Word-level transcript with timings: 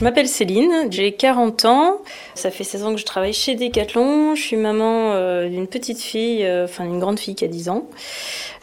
Je 0.00 0.04
m'appelle 0.06 0.28
Céline, 0.28 0.86
j'ai 0.88 1.12
40 1.12 1.66
ans. 1.66 1.98
Ça 2.34 2.50
fait 2.50 2.64
16 2.64 2.84
ans 2.84 2.94
que 2.94 2.98
je 2.98 3.04
travaille 3.04 3.34
chez 3.34 3.54
Decathlon. 3.54 4.34
Je 4.34 4.40
suis 4.40 4.56
maman 4.56 5.12
euh, 5.12 5.46
d'une 5.46 5.66
petite 5.66 6.00
fille, 6.00 6.42
euh, 6.42 6.64
enfin 6.64 6.86
d'une 6.86 6.98
grande 6.98 7.18
fille 7.18 7.34
qui 7.34 7.44
a 7.44 7.48
10 7.48 7.68
ans. 7.68 7.84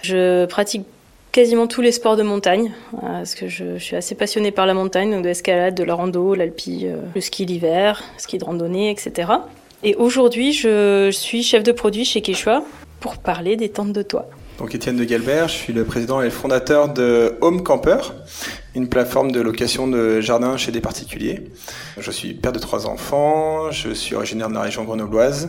Je 0.01 0.45
pratique 0.47 0.87
quasiment 1.31 1.67
tous 1.67 1.81
les 1.81 1.91
sports 1.91 2.15
de 2.15 2.23
montagne, 2.23 2.73
euh, 2.95 3.17
parce 3.19 3.35
que 3.35 3.47
je, 3.47 3.77
suis 3.77 3.95
assez 3.95 4.15
passionnée 4.15 4.49
par 4.49 4.65
la 4.65 4.73
montagne, 4.73 5.11
donc 5.11 5.21
de 5.21 5.27
l'escalade, 5.27 5.75
de 5.75 5.83
la 5.83 5.93
rando, 5.93 6.33
l'alpi, 6.33 6.87
le 7.13 7.21
ski 7.21 7.45
l'hiver, 7.45 8.03
ski 8.17 8.39
de 8.39 8.43
randonnée, 8.43 8.89
etc. 8.89 9.31
Et 9.83 9.93
aujourd'hui, 9.93 10.53
je, 10.53 11.11
suis 11.11 11.43
chef 11.43 11.61
de 11.61 11.71
produit 11.71 12.03
chez 12.03 12.21
Quechua 12.21 12.63
pour 12.99 13.17
parler 13.17 13.57
des 13.57 13.69
tentes 13.69 13.93
de 13.93 14.01
toit. 14.01 14.27
Donc 14.57 14.73
Étienne 14.73 14.97
de 14.97 15.03
Galbert, 15.03 15.47
je 15.49 15.53
suis 15.53 15.73
le 15.73 15.83
président 15.83 16.19
et 16.19 16.25
le 16.25 16.31
fondateur 16.31 16.91
de 16.91 17.35
Home 17.41 17.61
Camper, 17.61 17.97
une 18.73 18.89
plateforme 18.89 19.31
de 19.31 19.39
location 19.39 19.87
de 19.87 20.19
jardins 20.19 20.57
chez 20.57 20.71
des 20.71 20.81
particuliers. 20.81 21.51
Je 21.99 22.09
suis 22.09 22.33
père 22.33 22.53
de 22.53 22.57
trois 22.57 22.87
enfants, 22.87 23.69
je 23.69 23.91
suis 23.91 24.15
originaire 24.15 24.49
de 24.49 24.55
la 24.55 24.61
région 24.61 24.83
grenobloise 24.83 25.47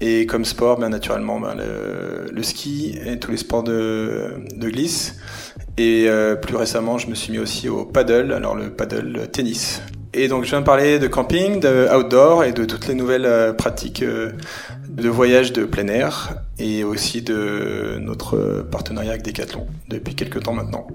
et 0.00 0.26
comme 0.26 0.44
sport, 0.44 0.78
bien 0.78 0.88
naturellement, 0.88 1.38
ben, 1.38 1.54
le, 1.54 2.42
ski 2.42 2.98
et 3.06 3.20
tous 3.20 3.30
les 3.30 3.36
sports 3.36 3.62
de, 3.62 4.44
glisse. 4.58 5.20
Et 5.78 6.06
euh, 6.08 6.34
plus 6.34 6.56
récemment, 6.56 6.98
je 6.98 7.06
me 7.06 7.14
suis 7.14 7.30
mis 7.30 7.38
aussi 7.38 7.68
au 7.68 7.84
paddle, 7.84 8.32
alors 8.32 8.56
le 8.56 8.70
paddle 8.70 9.28
tennis. 9.30 9.80
Et 10.14 10.28
donc 10.28 10.44
je 10.44 10.50
viens 10.50 10.60
de 10.60 10.66
parler 10.66 10.98
de 10.98 11.06
camping, 11.06 11.58
de 11.58 11.88
outdoor 11.96 12.44
et 12.44 12.52
de 12.52 12.66
toutes 12.66 12.86
les 12.86 12.94
nouvelles 12.94 13.24
euh, 13.24 13.54
pratiques 13.54 14.02
euh, 14.02 14.32
de 14.92 15.08
voyage 15.08 15.52
de 15.52 15.64
plein 15.64 15.88
air 15.88 16.36
et 16.58 16.84
aussi 16.84 17.22
de 17.22 17.98
notre 18.00 18.66
partenariat 18.70 19.12
avec 19.12 19.22
Decathlon 19.22 19.66
depuis 19.88 20.14
quelques 20.14 20.42
temps 20.42 20.54
maintenant. 20.54 20.86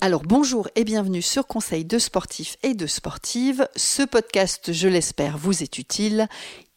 Alors 0.00 0.22
bonjour 0.22 0.68
et 0.76 0.84
bienvenue 0.84 1.22
sur 1.22 1.48
Conseil 1.48 1.84
de 1.84 1.98
sportifs 1.98 2.56
et 2.62 2.74
de 2.74 2.86
sportives. 2.86 3.68
Ce 3.74 4.04
podcast, 4.04 4.72
je 4.72 4.86
l'espère, 4.86 5.36
vous 5.36 5.64
est 5.64 5.76
utile. 5.78 6.28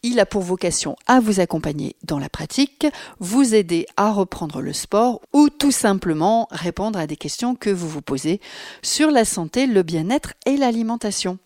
Il 0.02 0.19
a 0.19 0.25
pour 0.25 0.41
vocation 0.41 0.95
à 1.05 1.19
vous 1.19 1.39
accompagner 1.39 1.95
dans 2.02 2.17
la 2.17 2.30
pratique, 2.30 2.88
vous 3.19 3.53
aider 3.53 3.86
à 3.95 4.11
reprendre 4.11 4.59
le 4.59 4.73
sport 4.73 5.22
ou 5.33 5.50
tout 5.50 5.72
simplement 5.72 6.47
répondre 6.50 6.97
à 6.97 7.05
des 7.05 7.16
questions 7.16 7.53
que 7.53 7.69
vous 7.69 7.88
vous 7.88 8.02
posez 8.02 8.41
sur 8.81 9.11
la 9.11 9.23
santé, 9.23 9.67
le 9.67 9.83
bien-être 9.83 10.33
et 10.47 10.58
l'alimentation. 10.58 11.38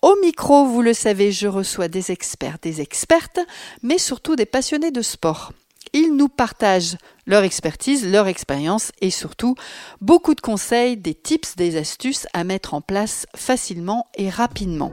Au 0.00 0.16
micro, 0.22 0.64
vous 0.64 0.80
le 0.80 0.94
savez, 0.94 1.32
je 1.32 1.48
reçois 1.48 1.88
des 1.88 2.12
experts, 2.12 2.56
des 2.62 2.80
expertes, 2.80 3.40
mais 3.82 3.98
surtout 3.98 4.36
des 4.36 4.46
passionnés 4.46 4.90
de 4.90 5.02
sport. 5.02 5.52
Ils 5.94 6.16
nous 6.16 6.28
partagent 6.28 6.96
leur 7.24 7.44
expertise, 7.44 8.04
leur 8.04 8.26
expérience 8.26 8.90
et 9.00 9.10
surtout 9.10 9.54
beaucoup 10.00 10.34
de 10.34 10.40
conseils, 10.40 10.96
des 10.96 11.14
tips, 11.14 11.54
des 11.54 11.76
astuces 11.76 12.26
à 12.32 12.42
mettre 12.42 12.74
en 12.74 12.80
place 12.80 13.26
facilement 13.36 14.08
et 14.16 14.28
rapidement. 14.28 14.90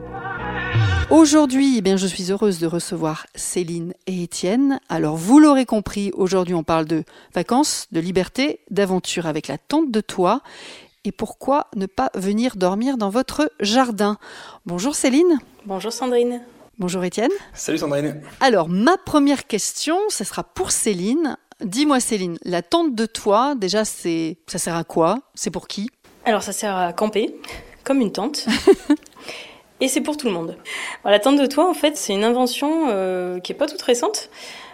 Aujourd'hui, 1.10 1.74
eh 1.78 1.80
bien, 1.82 1.96
je 1.96 2.06
suis 2.06 2.30
heureuse 2.30 2.60
de 2.60 2.68
recevoir 2.68 3.26
Céline 3.34 3.94
et 4.06 4.22
Étienne. 4.22 4.78
Alors, 4.88 5.16
vous 5.16 5.40
l'aurez 5.40 5.66
compris, 5.66 6.12
aujourd'hui, 6.14 6.54
on 6.54 6.62
parle 6.62 6.86
de 6.86 7.02
vacances, 7.34 7.88
de 7.90 7.98
liberté, 7.98 8.60
d'aventure 8.70 9.26
avec 9.26 9.48
la 9.48 9.58
tente 9.58 9.90
de 9.90 10.00
toit. 10.00 10.40
Et 11.04 11.10
pourquoi 11.10 11.66
ne 11.74 11.86
pas 11.86 12.10
venir 12.14 12.54
dormir 12.54 12.96
dans 12.96 13.10
votre 13.10 13.50
jardin? 13.58 14.18
Bonjour 14.66 14.94
Céline. 14.94 15.40
Bonjour 15.66 15.92
Sandrine. 15.92 16.42
Bonjour 16.82 17.04
Étienne. 17.04 17.30
Salut 17.54 17.78
Sandrine. 17.78 18.20
Alors, 18.40 18.68
ma 18.68 18.96
première 18.96 19.46
question, 19.46 19.96
ce 20.08 20.24
sera 20.24 20.42
pour 20.42 20.72
Céline. 20.72 21.36
Dis-moi 21.60 22.00
Céline, 22.00 22.38
la 22.44 22.60
tente 22.60 22.96
de 22.96 23.06
toit, 23.06 23.54
déjà, 23.54 23.84
c'est, 23.84 24.38
ça 24.48 24.58
sert 24.58 24.74
à 24.74 24.82
quoi? 24.82 25.20
C'est 25.36 25.52
pour 25.52 25.68
qui? 25.68 25.90
Alors, 26.24 26.42
ça 26.42 26.50
sert 26.50 26.76
à 26.76 26.92
camper, 26.92 27.36
comme 27.84 28.00
une 28.00 28.10
tente. 28.10 28.46
Et 29.80 29.86
c'est 29.86 30.00
pour 30.00 30.16
tout 30.16 30.26
le 30.26 30.32
monde. 30.32 30.56
la 31.04 31.20
tente 31.20 31.38
de 31.38 31.46
toit, 31.46 31.70
en 31.70 31.74
fait, 31.74 31.96
c'est 31.96 32.14
une 32.14 32.24
invention 32.24 32.88
euh, 32.88 33.38
qui 33.38 33.52
n'est 33.52 33.58
pas 33.58 33.68
toute 33.68 33.82
récente. 33.82 34.28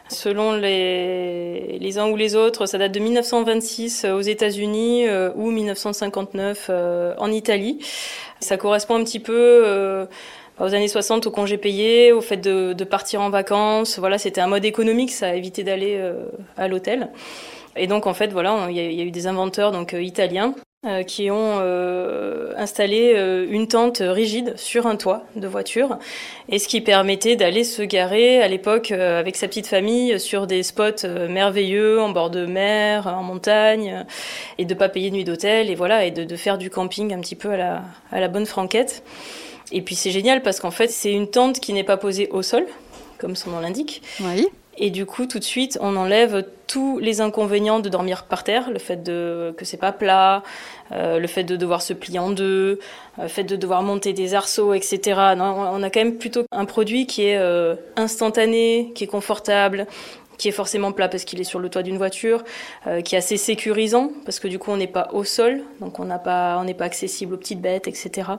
Selon 0.08 0.54
les, 0.54 1.78
les 1.78 1.98
uns 1.98 2.08
ou 2.08 2.16
les 2.16 2.34
autres, 2.34 2.64
ça 2.64 2.78
date 2.78 2.92
de 2.92 3.00
1926 3.00 4.06
aux 4.06 4.22
États-Unis 4.22 5.06
euh, 5.06 5.30
ou 5.36 5.50
1959 5.50 6.68
euh, 6.70 7.14
en 7.18 7.30
Italie. 7.30 7.84
Ça 8.40 8.56
correspond 8.56 8.94
un 8.94 9.04
petit 9.04 9.20
peu 9.20 10.06
aux 10.60 10.74
années 10.74 10.88
60 10.88 11.26
au 11.26 11.30
congé 11.30 11.58
payé, 11.58 12.12
au 12.12 12.20
fait 12.20 12.36
de, 12.36 12.72
de 12.72 12.84
partir 12.84 13.20
en 13.20 13.30
vacances. 13.30 13.98
Voilà, 13.98 14.18
c'était 14.18 14.40
un 14.40 14.48
mode 14.48 14.64
économique, 14.64 15.10
ça 15.10 15.28
a 15.28 15.34
évité 15.34 15.64
d'aller 15.64 16.00
à 16.56 16.68
l'hôtel. 16.68 17.10
Et 17.76 17.86
donc 17.86 18.06
en 18.06 18.14
fait, 18.14 18.32
voilà, 18.32 18.66
il 18.70 18.76
y, 18.76 19.00
a 19.00 19.04
eu 19.04 19.10
des 19.10 19.26
inventeurs 19.26 19.72
donc 19.72 19.94
italiens 19.98 20.54
euh, 20.86 21.02
qui 21.02 21.28
ont 21.28 21.58
euh, 21.60 22.52
installé 22.56 23.14
euh, 23.16 23.48
une 23.50 23.66
tente 23.66 23.98
rigide 24.00 24.56
sur 24.56 24.86
un 24.86 24.94
toit 24.94 25.24
de 25.34 25.48
voiture 25.48 25.98
et 26.48 26.60
ce 26.60 26.68
qui 26.68 26.80
permettait 26.80 27.34
d'aller 27.34 27.64
se 27.64 27.82
garer 27.82 28.40
à 28.40 28.46
l'époque 28.46 28.92
avec 28.92 29.34
sa 29.34 29.48
petite 29.48 29.66
famille 29.66 30.20
sur 30.20 30.46
des 30.46 30.62
spots 30.62 31.04
merveilleux 31.28 32.00
en 32.00 32.10
bord 32.10 32.30
de 32.30 32.46
mer, 32.46 33.08
en 33.08 33.24
montagne 33.24 34.04
et 34.58 34.66
de 34.66 34.74
pas 34.74 34.88
payer 34.88 35.10
nuit 35.10 35.24
d'hôtel 35.24 35.68
et 35.68 35.74
voilà 35.74 36.04
et 36.04 36.12
de, 36.12 36.22
de, 36.22 36.36
faire 36.36 36.58
du 36.58 36.70
camping 36.70 37.12
un 37.12 37.18
petit 37.18 37.34
peu 37.34 37.50
à 37.50 37.56
la, 37.56 37.82
à 38.12 38.20
la 38.20 38.28
bonne 38.28 38.46
franquette. 38.46 39.02
Et 39.72 39.82
puis 39.82 39.94
c'est 39.94 40.10
génial 40.10 40.42
parce 40.42 40.60
qu'en 40.60 40.70
fait 40.70 40.88
c'est 40.88 41.12
une 41.12 41.28
tente 41.28 41.60
qui 41.60 41.72
n'est 41.72 41.84
pas 41.84 41.96
posée 41.96 42.28
au 42.30 42.42
sol 42.42 42.66
comme 43.18 43.36
son 43.36 43.50
nom 43.50 43.60
l'indique. 43.60 44.02
Oui. 44.20 44.48
Et 44.80 44.90
du 44.90 45.06
coup, 45.06 45.26
tout 45.26 45.40
de 45.40 45.44
suite, 45.44 45.76
on 45.80 45.96
enlève 45.96 46.44
tous 46.68 46.98
les 46.98 47.20
inconvénients 47.20 47.80
de 47.80 47.88
dormir 47.88 48.24
par 48.24 48.44
terre, 48.44 48.70
le 48.70 48.78
fait 48.78 49.02
de 49.02 49.52
que 49.56 49.64
c'est 49.64 49.76
pas 49.76 49.90
plat, 49.90 50.44
euh, 50.92 51.18
le 51.18 51.26
fait 51.26 51.42
de 51.42 51.56
devoir 51.56 51.82
se 51.82 51.92
plier 51.92 52.20
en 52.20 52.30
deux, 52.30 52.78
euh, 53.18 53.22
le 53.22 53.28
fait 53.28 53.42
de 53.42 53.56
devoir 53.56 53.82
monter 53.82 54.12
des 54.12 54.34
arceaux, 54.34 54.74
etc. 54.74 55.00
Non, 55.36 55.68
on 55.72 55.82
a 55.82 55.90
quand 55.90 56.00
même 56.00 56.16
plutôt 56.16 56.44
un 56.52 56.64
produit 56.64 57.06
qui 57.06 57.24
est 57.24 57.38
euh, 57.38 57.74
instantané, 57.96 58.92
qui 58.94 59.04
est 59.04 59.08
confortable, 59.08 59.88
qui 60.38 60.48
est 60.48 60.52
forcément 60.52 60.92
plat 60.92 61.08
parce 61.08 61.24
qu'il 61.24 61.40
est 61.40 61.44
sur 61.44 61.58
le 61.58 61.68
toit 61.68 61.82
d'une 61.82 61.98
voiture, 61.98 62.44
qui 63.04 63.14
est 63.14 63.18
assez 63.18 63.36
sécurisant 63.36 64.10
parce 64.24 64.40
que 64.40 64.48
du 64.48 64.58
coup 64.58 64.70
on 64.70 64.76
n'est 64.76 64.86
pas 64.86 65.08
au 65.12 65.24
sol, 65.24 65.62
donc 65.80 65.98
on 65.98 66.04
n'a 66.04 66.18
pas, 66.18 66.58
on 66.60 66.64
n'est 66.64 66.74
pas 66.74 66.84
accessible 66.84 67.34
aux 67.34 67.38
petites 67.38 67.60
bêtes, 67.60 67.88
etc. 67.88 68.30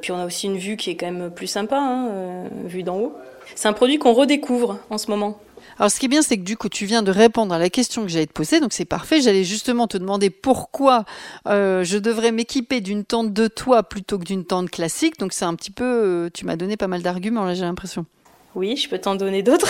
puis 0.00 0.12
on 0.12 0.18
a 0.18 0.26
aussi 0.26 0.46
une 0.46 0.58
vue 0.58 0.76
qui 0.76 0.90
est 0.90 0.96
quand 0.96 1.10
même 1.10 1.30
plus 1.30 1.46
sympa, 1.46 1.78
hein, 1.78 2.44
vue 2.64 2.82
d'en 2.82 2.96
haut. 2.96 3.14
C'est 3.54 3.68
un 3.68 3.72
produit 3.72 3.98
qu'on 3.98 4.12
redécouvre 4.12 4.78
en 4.90 4.98
ce 4.98 5.10
moment. 5.10 5.38
Alors, 5.78 5.90
ce 5.90 6.00
qui 6.00 6.06
est 6.06 6.08
bien, 6.08 6.22
c'est 6.22 6.36
que 6.36 6.42
du 6.42 6.56
coup, 6.56 6.68
tu 6.68 6.86
viens 6.86 7.02
de 7.02 7.10
répondre 7.12 7.54
à 7.54 7.58
la 7.58 7.70
question 7.70 8.02
que 8.02 8.08
j'allais 8.08 8.26
te 8.26 8.32
poser, 8.32 8.60
donc 8.60 8.72
c'est 8.72 8.84
parfait. 8.84 9.20
J'allais 9.20 9.44
justement 9.44 9.86
te 9.86 9.96
demander 9.96 10.30
pourquoi 10.30 11.04
euh, 11.46 11.84
je 11.84 11.98
devrais 11.98 12.32
m'équiper 12.32 12.80
d'une 12.80 13.04
tente 13.04 13.32
de 13.32 13.46
toit 13.46 13.84
plutôt 13.84 14.18
que 14.18 14.24
d'une 14.24 14.44
tente 14.44 14.70
classique. 14.70 15.18
Donc, 15.18 15.32
c'est 15.32 15.44
un 15.44 15.54
petit 15.54 15.70
peu, 15.70 15.84
euh, 15.84 16.30
tu 16.32 16.46
m'as 16.46 16.56
donné 16.56 16.76
pas 16.76 16.88
mal 16.88 17.02
d'arguments 17.02 17.44
là, 17.44 17.54
j'ai 17.54 17.62
l'impression. 17.62 18.06
Oui, 18.54 18.76
je 18.76 18.88
peux 18.88 18.98
t'en 18.98 19.14
donner 19.14 19.42
d'autres. 19.42 19.68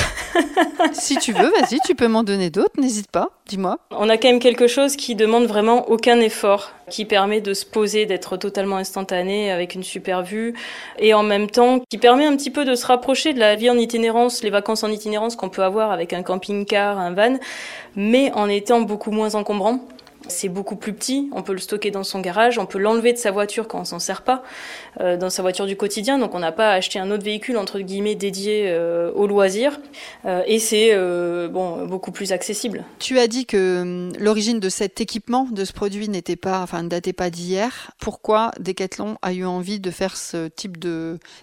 si 0.92 1.16
tu 1.16 1.32
veux, 1.32 1.50
vas-y, 1.50 1.80
tu 1.84 1.94
peux 1.94 2.06
m'en 2.06 2.22
donner 2.22 2.48
d'autres, 2.48 2.80
n'hésite 2.80 3.10
pas, 3.10 3.30
dis-moi. 3.46 3.78
On 3.90 4.08
a 4.08 4.16
quand 4.16 4.28
même 4.28 4.38
quelque 4.38 4.66
chose 4.66 4.94
qui 4.94 5.14
demande 5.14 5.46
vraiment 5.46 5.88
aucun 5.90 6.20
effort, 6.20 6.70
qui 6.88 7.04
permet 7.04 7.40
de 7.40 7.54
se 7.54 7.66
poser, 7.66 8.06
d'être 8.06 8.36
totalement 8.36 8.76
instantané 8.76 9.50
avec 9.50 9.74
une 9.74 9.82
super 9.82 10.22
vue, 10.22 10.54
et 10.98 11.12
en 11.12 11.24
même 11.24 11.50
temps 11.50 11.80
qui 11.90 11.98
permet 11.98 12.24
un 12.24 12.36
petit 12.36 12.50
peu 12.50 12.64
de 12.64 12.76
se 12.76 12.86
rapprocher 12.86 13.32
de 13.32 13.40
la 13.40 13.56
vie 13.56 13.68
en 13.68 13.76
itinérance, 13.76 14.42
les 14.42 14.50
vacances 14.50 14.84
en 14.84 14.90
itinérance 14.90 15.34
qu'on 15.34 15.48
peut 15.48 15.64
avoir 15.64 15.90
avec 15.90 16.12
un 16.12 16.22
camping-car, 16.22 16.98
un 16.98 17.12
van, 17.12 17.38
mais 17.96 18.30
en 18.32 18.48
étant 18.48 18.80
beaucoup 18.80 19.10
moins 19.10 19.34
encombrant. 19.34 19.80
C'est 20.28 20.48
beaucoup 20.48 20.76
plus 20.76 20.92
petit, 20.92 21.28
on 21.32 21.42
peut 21.42 21.52
le 21.52 21.58
stocker 21.58 21.90
dans 21.90 22.04
son 22.04 22.20
garage, 22.20 22.58
on 22.58 22.66
peut 22.66 22.78
l'enlever 22.78 23.12
de 23.12 23.18
sa 23.18 23.30
voiture 23.30 23.66
quand 23.68 23.80
on 23.80 23.84
s'en 23.84 23.98
sert 23.98 24.22
pas, 24.22 24.42
euh, 25.00 25.16
dans 25.16 25.30
sa 25.30 25.42
voiture 25.42 25.66
du 25.66 25.76
quotidien, 25.76 26.18
donc 26.18 26.34
on 26.34 26.38
n'a 26.38 26.52
pas 26.52 26.70
à 26.70 26.74
acheter 26.74 26.98
un 26.98 27.10
autre 27.10 27.24
véhicule 27.24 27.56
entre 27.56 27.80
guillemets 27.80 28.14
dédié 28.14 28.64
euh, 28.66 29.10
au 29.12 29.26
loisir, 29.26 29.80
euh, 30.24 30.42
et 30.46 30.58
c'est 30.58 30.96
bon 31.48 31.86
beaucoup 31.86 32.12
plus 32.12 32.32
accessible. 32.32 32.84
Tu 32.98 33.18
as 33.18 33.26
dit 33.26 33.46
que 33.46 33.82
hum, 33.82 34.12
l'origine 34.18 34.60
de 34.60 34.68
cet 34.68 35.00
équipement, 35.00 35.48
de 35.50 35.64
ce 35.64 35.72
produit, 35.72 36.08
n'était 36.08 36.36
pas, 36.36 36.60
enfin 36.60 36.82
ne 36.82 36.88
datait 36.88 37.12
pas 37.12 37.30
d'hier. 37.30 37.90
Pourquoi 38.00 38.52
Decathlon 38.60 39.16
a 39.22 39.32
eu 39.32 39.44
envie 39.44 39.80
de 39.80 39.90
faire 39.90 40.16
ce 40.16 40.48
type 40.48 40.78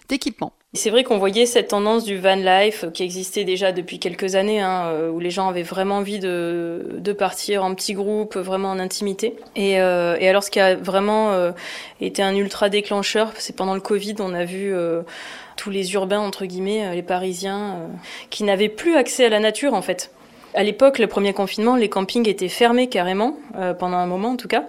d'équipement? 0.08 0.52
C'est 0.74 0.90
vrai 0.90 1.04
qu'on 1.04 1.18
voyait 1.18 1.46
cette 1.46 1.68
tendance 1.68 2.04
du 2.04 2.18
van 2.18 2.36
life 2.36 2.84
qui 2.92 3.02
existait 3.02 3.44
déjà 3.44 3.72
depuis 3.72 3.98
quelques 3.98 4.34
années, 4.34 4.60
hein, 4.60 4.86
euh, 4.86 5.10
où 5.10 5.18
les 5.20 5.30
gens 5.30 5.48
avaient 5.48 5.62
vraiment 5.62 5.96
envie 5.96 6.18
de, 6.18 6.96
de 6.98 7.12
partir 7.12 7.64
en 7.64 7.74
petits 7.74 7.94
groupes, 7.94 8.36
vraiment 8.36 8.70
en 8.70 8.78
intimité. 8.78 9.36
Et, 9.54 9.80
euh, 9.80 10.16
et 10.20 10.28
alors 10.28 10.42
ce 10.42 10.50
qui 10.50 10.60
a 10.60 10.76
vraiment 10.76 11.32
euh, 11.32 11.52
été 12.00 12.22
un 12.22 12.34
ultra 12.34 12.68
déclencheur, 12.68 13.32
c'est 13.38 13.56
pendant 13.56 13.74
le 13.74 13.80
Covid, 13.80 14.16
on 14.18 14.34
a 14.34 14.44
vu 14.44 14.74
tous 15.56 15.70
les 15.70 15.94
urbains, 15.94 16.20
entre 16.20 16.44
guillemets, 16.44 16.94
les 16.94 17.02
Parisiens, 17.02 17.78
qui 18.30 18.44
n'avaient 18.44 18.68
plus 18.68 18.96
accès 18.96 19.24
à 19.24 19.28
la 19.28 19.40
nature 19.40 19.72
en 19.72 19.82
fait. 19.82 20.10
À 20.56 20.62
l'époque, 20.62 20.98
le 20.98 21.06
premier 21.06 21.34
confinement, 21.34 21.76
les 21.76 21.90
campings 21.90 22.26
étaient 22.26 22.48
fermés 22.48 22.88
carrément, 22.88 23.36
euh, 23.58 23.74
pendant 23.74 23.98
un 23.98 24.06
moment 24.06 24.30
en 24.30 24.36
tout 24.36 24.48
cas. 24.48 24.64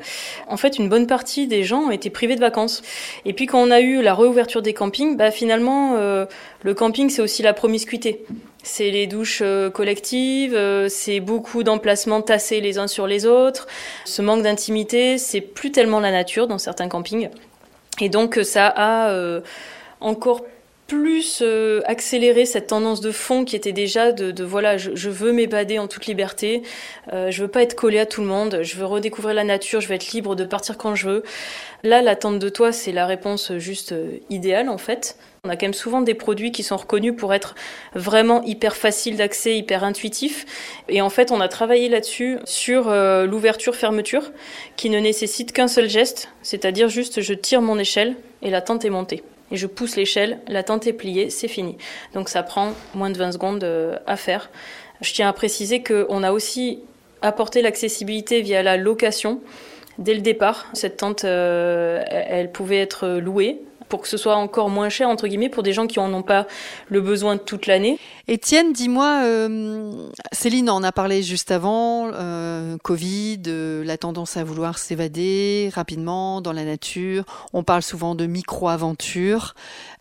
En 0.47 0.57
fait, 0.57 0.77
une 0.77 0.89
bonne 0.89 1.07
partie 1.07 1.47
des 1.47 1.63
gens 1.63 1.91
étaient 1.91 2.09
privés 2.09 2.35
de 2.35 2.41
vacances. 2.41 2.81
Et 3.23 3.31
puis 3.31 3.45
quand 3.45 3.59
on 3.59 3.71
a 3.71 3.79
eu 3.79 4.01
la 4.01 4.13
réouverture 4.13 4.61
des 4.61 4.73
campings, 4.73 5.15
bah, 5.15 5.31
finalement, 5.31 5.95
euh, 5.95 6.25
le 6.63 6.73
camping, 6.73 7.09
c'est 7.09 7.21
aussi 7.21 7.41
la 7.41 7.53
promiscuité. 7.53 8.25
C'est 8.63 8.91
les 8.91 9.07
douches 9.07 9.41
euh, 9.41 9.69
collectives, 9.69 10.59
c'est 10.89 11.21
beaucoup 11.21 11.63
d'emplacements 11.63 12.21
tassés 12.21 12.59
les 12.59 12.79
uns 12.79 12.87
sur 12.87 13.07
les 13.07 13.25
autres. 13.25 13.65
Ce 14.03 14.21
manque 14.21 14.43
d'intimité, 14.43 15.17
c'est 15.17 15.39
plus 15.39 15.71
tellement 15.71 16.01
la 16.01 16.11
nature 16.11 16.47
dans 16.47 16.57
certains 16.57 16.89
campings. 16.89 17.29
Et 18.01 18.09
donc 18.09 18.37
ça 18.43 18.67
a 18.75 19.39
encore 20.01 20.41
plus 20.87 21.41
euh, 21.41 21.81
accélérer 21.85 22.45
cette 22.45 22.67
tendance 22.67 23.01
de 23.01 23.11
fond 23.11 23.45
qui 23.45 23.55
était 23.55 23.73
déjà 23.73 24.11
de, 24.13 24.31
de 24.31 24.43
voilà, 24.43 24.77
je, 24.77 24.95
je, 24.95 25.09
veux 25.09 25.33
m'évader 25.33 25.79
en 25.79 25.87
toute 25.87 26.07
liberté, 26.07 26.63
euh, 27.11 27.29
je 27.29 27.41
veux 27.41 27.49
pas 27.49 27.61
être 27.61 27.75
collé 27.75 27.99
à 27.99 28.05
tout 28.05 28.21
le 28.21 28.27
monde, 28.27 28.59
je 28.63 28.77
veux 28.77 28.85
redécouvrir 28.85 29.35
la 29.35 29.43
nature, 29.43 29.81
je 29.81 29.87
veux 29.87 29.95
être 29.95 30.11
libre 30.13 30.35
de 30.35 30.45
partir 30.45 30.77
quand 30.77 30.95
je 30.95 31.09
veux. 31.09 31.23
Là, 31.83 32.01
l'attente 32.01 32.39
de 32.39 32.49
toi, 32.49 32.71
c'est 32.71 32.91
la 32.91 33.05
réponse 33.05 33.57
juste 33.57 33.91
euh, 33.91 34.17
idéale 34.29 34.69
en 34.69 34.77
fait. 34.77 35.17
On 35.43 35.49
a 35.49 35.55
quand 35.55 35.65
même 35.65 35.73
souvent 35.73 36.01
des 36.01 36.13
produits 36.13 36.51
qui 36.51 36.63
sont 36.63 36.75
reconnus 36.75 37.13
pour 37.15 37.33
être 37.33 37.55
vraiment 37.93 38.43
hyper 38.43 38.75
faciles 38.75 39.15
d'accès, 39.17 39.57
hyper 39.57 39.83
intuitifs. 39.83 40.45
Et 40.89 41.01
en 41.01 41.09
fait, 41.09 41.31
on 41.31 41.39
a 41.39 41.47
travaillé 41.47 41.87
là-dessus 41.87 42.39
sur 42.43 42.89
euh, 42.89 43.25
l'ouverture-fermeture 43.25 44.31
qui 44.75 44.89
ne 44.89 44.99
nécessite 44.99 45.53
qu'un 45.53 45.67
seul 45.67 45.89
geste, 45.89 46.29
c'est-à-dire 46.41 46.89
juste 46.89 47.21
je 47.21 47.33
tire 47.33 47.61
mon 47.61 47.77
échelle 47.77 48.15
et 48.41 48.49
la 48.49 48.61
tente 48.61 48.83
est 48.83 48.89
montée 48.89 49.23
et 49.51 49.57
je 49.57 49.67
pousse 49.67 49.95
l'échelle, 49.95 50.39
la 50.47 50.63
tente 50.63 50.87
est 50.87 50.93
pliée, 50.93 51.29
c'est 51.29 51.47
fini. 51.47 51.77
Donc 52.13 52.29
ça 52.29 52.43
prend 52.43 52.73
moins 52.93 53.09
de 53.09 53.17
20 53.17 53.33
secondes 53.33 53.63
euh, 53.63 53.97
à 54.05 54.17
faire. 54.17 54.49
Je 55.01 55.13
tiens 55.13 55.29
à 55.29 55.33
préciser 55.33 55.83
qu'on 55.83 56.23
a 56.23 56.31
aussi 56.31 56.79
apporté 57.21 57.61
l'accessibilité 57.61 58.41
via 58.41 58.63
la 58.63 58.77
location. 58.77 59.41
Dès 59.97 60.13
le 60.13 60.21
départ, 60.21 60.67
cette 60.73 60.97
tente, 60.97 61.23
euh, 61.23 62.03
elle 62.09 62.51
pouvait 62.51 62.79
être 62.79 63.07
louée 63.07 63.61
pour 63.89 64.01
que 64.01 64.07
ce 64.07 64.17
soit 64.17 64.35
encore 64.35 64.69
moins 64.69 64.89
cher, 64.89 65.07
entre 65.07 65.27
guillemets, 65.27 65.49
pour 65.49 65.63
des 65.63 65.73
gens 65.73 65.87
qui 65.87 65.99
n'en 65.99 66.13
ont 66.13 66.23
pas 66.23 66.45
le 66.89 67.01
besoin 67.01 67.37
toute 67.37 67.67
l'année. 67.67 67.97
Étienne, 68.27 68.73
dis-moi, 68.73 69.21
euh, 69.23 70.09
Céline 70.33 70.69
en 70.69 70.83
a 70.83 70.91
parlé 70.91 71.23
juste 71.23 71.51
avant, 71.51 72.11
Covid, 72.87 73.41
euh, 73.47 73.83
la 73.83 73.97
tendance 73.97 74.37
à 74.37 74.45
vouloir 74.45 74.77
s'évader 74.77 75.69
rapidement 75.73 76.39
dans 76.39 76.53
la 76.53 76.63
nature. 76.63 77.25
On 77.51 77.61
parle 77.61 77.81
souvent 77.81 78.15
de 78.15 78.25
micro-aventure. 78.25 79.55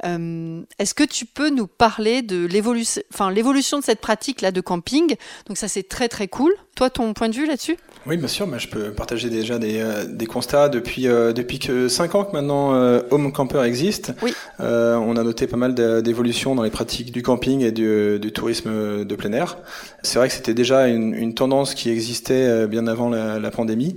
Euh, 0.04 0.62
est-ce 0.78 0.94
que 0.94 1.02
tu 1.02 1.26
peux 1.26 1.50
nous 1.50 1.66
parler 1.66 2.22
de 2.22 2.46
l'évolution, 2.46 3.02
enfin, 3.12 3.32
l'évolution 3.32 3.80
de 3.80 3.82
cette 3.82 4.00
pratique-là 4.00 4.52
de 4.52 4.60
camping? 4.60 5.16
Donc 5.48 5.56
ça, 5.56 5.66
c'est 5.66 5.88
très 5.88 6.08
très 6.08 6.28
cool. 6.28 6.54
Toi, 6.76 6.90
ton 6.90 7.14
point 7.14 7.30
de 7.30 7.34
vue 7.34 7.46
là-dessus? 7.46 7.78
Oui, 8.06 8.18
bien 8.18 8.28
sûr, 8.28 8.46
mais 8.46 8.58
je 8.58 8.68
peux 8.68 8.92
partager 8.92 9.30
déjà 9.30 9.58
des, 9.58 9.80
euh, 9.80 10.04
des 10.04 10.26
constats. 10.26 10.68
Depuis, 10.68 11.08
euh, 11.08 11.32
depuis 11.32 11.58
que 11.58 11.88
5 11.88 12.14
ans 12.14 12.24
que 12.24 12.32
maintenant 12.32 12.74
euh, 12.74 13.00
Home 13.10 13.32
Camper 13.32 13.62
existe, 13.62 14.12
oui. 14.22 14.34
on 14.60 15.16
a 15.16 15.22
noté 15.24 15.46
pas 15.46 15.56
mal 15.56 15.74
d'évolutions 15.74 16.54
dans 16.54 16.62
les 16.62 16.70
pratiques 16.70 17.12
du 17.12 17.22
camping 17.22 17.62
et 17.62 17.72
du, 17.72 18.18
du 18.20 18.30
tourisme 18.30 19.04
de 19.06 19.16
plein 19.16 19.32
air. 19.32 19.56
C'est 20.02 20.18
vrai 20.18 20.28
que 20.28 20.34
c'était 20.34 20.52
déjà 20.52 20.86
une, 20.86 21.14
une, 21.14 21.34
tendance 21.34 21.74
qui 21.74 21.90
existait 21.90 22.66
bien 22.66 22.86
avant 22.86 23.08
la, 23.08 23.38
la, 23.38 23.50
pandémie, 23.50 23.96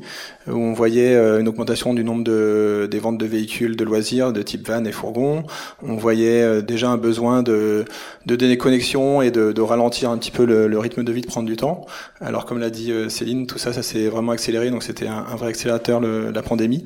où 0.51 0.57
on 0.57 0.73
voyait 0.73 1.15
une 1.15 1.47
augmentation 1.47 1.93
du 1.93 2.03
nombre 2.03 2.23
de, 2.23 2.87
des 2.89 2.99
ventes 2.99 3.17
de 3.17 3.25
véhicules 3.25 3.75
de 3.75 3.83
loisirs 3.83 4.33
de 4.33 4.41
type 4.41 4.67
van 4.67 4.83
et 4.85 4.91
fourgon. 4.91 5.43
On 5.83 5.95
voyait 5.95 6.61
déjà 6.61 6.89
un 6.89 6.97
besoin 6.97 7.43
de, 7.43 7.85
de 8.25 8.35
déconnexion 8.35 9.21
et 9.21 9.31
de, 9.31 9.51
de 9.51 9.61
ralentir 9.61 10.09
un 10.09 10.17
petit 10.17 10.31
peu 10.31 10.45
le, 10.45 10.67
le, 10.67 10.79
rythme 10.79 11.03
de 11.03 11.11
vie, 11.11 11.21
de 11.21 11.27
prendre 11.27 11.47
du 11.47 11.55
temps. 11.55 11.85
Alors 12.21 12.45
comme 12.45 12.59
l'a 12.59 12.69
dit 12.69 12.91
Céline, 13.09 13.47
tout 13.47 13.57
ça, 13.57 13.73
ça 13.73 13.83
s'est 13.83 14.07
vraiment 14.07 14.31
accéléré, 14.31 14.69
donc 14.69 14.83
c'était 14.83 15.07
un, 15.07 15.25
un, 15.31 15.35
vrai 15.35 15.49
accélérateur 15.49 15.99
le, 15.99 16.31
la 16.31 16.41
pandémie. 16.41 16.83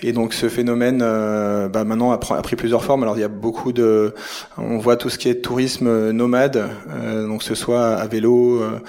Et 0.00 0.12
donc 0.12 0.34
ce 0.34 0.48
phénomène, 0.48 1.00
euh, 1.02 1.68
bah, 1.68 1.84
maintenant 1.84 2.12
a, 2.12 2.18
pris 2.18 2.56
plusieurs 2.56 2.84
formes. 2.84 3.02
Alors 3.02 3.16
il 3.16 3.20
y 3.20 3.24
a 3.24 3.28
beaucoup 3.28 3.72
de, 3.72 4.14
on 4.58 4.78
voit 4.78 4.96
tout 4.96 5.08
ce 5.08 5.18
qui 5.18 5.28
est 5.28 5.36
tourisme 5.36 6.10
nomade, 6.10 6.68
euh, 6.90 7.26
donc 7.26 7.42
ce 7.42 7.54
soit 7.54 7.88
à 7.88 8.06
vélo, 8.06 8.60
euh, 8.60 8.80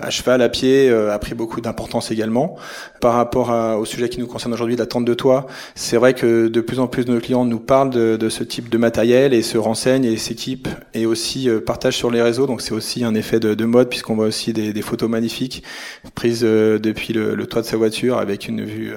à 0.00 0.10
cheval, 0.10 0.42
à 0.42 0.48
pied, 0.48 0.88
euh, 0.88 1.12
a 1.12 1.18
pris 1.18 1.34
beaucoup 1.34 1.60
d'importance 1.60 2.10
également. 2.10 2.56
Par 3.00 3.14
rapport 3.14 3.50
à, 3.50 3.63
au 3.72 3.84
sujet 3.84 4.08
qui 4.08 4.18
nous 4.18 4.26
concerne 4.26 4.52
aujourd'hui, 4.52 4.76
la 4.76 4.86
tente 4.86 5.04
de 5.04 5.14
toit, 5.14 5.46
c'est 5.74 5.96
vrai 5.96 6.14
que 6.14 6.48
de 6.48 6.60
plus 6.60 6.80
en 6.80 6.86
plus 6.86 7.04
de 7.04 7.12
nos 7.12 7.20
clients 7.20 7.44
nous 7.44 7.58
parlent 7.58 7.90
de, 7.90 8.28
ce 8.28 8.44
type 8.44 8.68
de 8.68 8.78
matériel 8.78 9.34
et 9.34 9.42
se 9.42 9.58
renseignent 9.58 10.04
et 10.04 10.16
s'équipent 10.16 10.68
et 10.94 11.06
aussi 11.06 11.48
euh, 11.48 11.60
partagent 11.60 11.96
sur 11.96 12.10
les 12.10 12.22
réseaux. 12.22 12.46
Donc 12.46 12.62
c'est 12.62 12.72
aussi 12.72 13.04
un 13.04 13.14
effet 13.14 13.40
de, 13.40 13.54
de 13.54 13.64
mode 13.64 13.88
puisqu'on 13.88 14.14
voit 14.14 14.26
aussi 14.26 14.52
des, 14.52 14.82
photos 14.82 15.08
magnifiques 15.08 15.62
prises 16.14 16.42
depuis 16.42 17.12
le, 17.12 17.46
toit 17.46 17.62
de 17.62 17.66
sa 17.66 17.76
voiture 17.76 18.18
avec 18.18 18.48
une 18.48 18.64
vue 18.64 18.92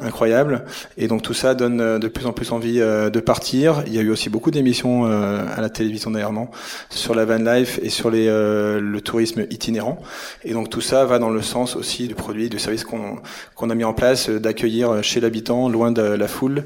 incroyable. 0.00 0.64
Et 0.96 1.08
donc 1.08 1.22
tout 1.22 1.34
ça 1.34 1.54
donne 1.54 1.80
euh, 1.80 1.98
de 1.98 2.08
plus 2.08 2.26
en 2.26 2.32
plus 2.32 2.52
envie 2.52 2.80
euh, 2.80 3.10
de 3.10 3.20
partir. 3.20 3.82
Il 3.86 3.94
y 3.94 3.98
a 3.98 4.02
eu 4.02 4.10
aussi 4.10 4.30
beaucoup 4.30 4.50
d'émissions 4.50 5.06
euh, 5.06 5.44
à 5.54 5.60
la 5.60 5.68
télévision 5.68 6.10
d'ailleurs 6.10 6.32
sur 6.90 7.14
la 7.14 7.24
van 7.24 7.38
life 7.38 7.78
et 7.82 7.88
sur 7.88 8.10
le 8.10 8.98
tourisme 8.98 9.46
itinérant. 9.50 10.00
Et 10.44 10.52
donc 10.52 10.70
tout 10.70 10.80
ça 10.80 11.04
va 11.04 11.18
dans 11.18 11.30
le 11.30 11.42
sens 11.42 11.76
aussi 11.76 12.08
du 12.08 12.14
produit, 12.14 12.48
du 12.48 12.58
service 12.58 12.84
qu'on 12.84 13.18
qu'on 13.54 13.70
a 13.70 13.74
mis 13.74 13.84
en 13.84 13.94
place, 13.96 14.30
d'accueillir 14.30 15.02
chez 15.02 15.20
l'habitant, 15.20 15.68
loin 15.68 15.90
de 15.90 16.02
la 16.02 16.28
foule, 16.28 16.62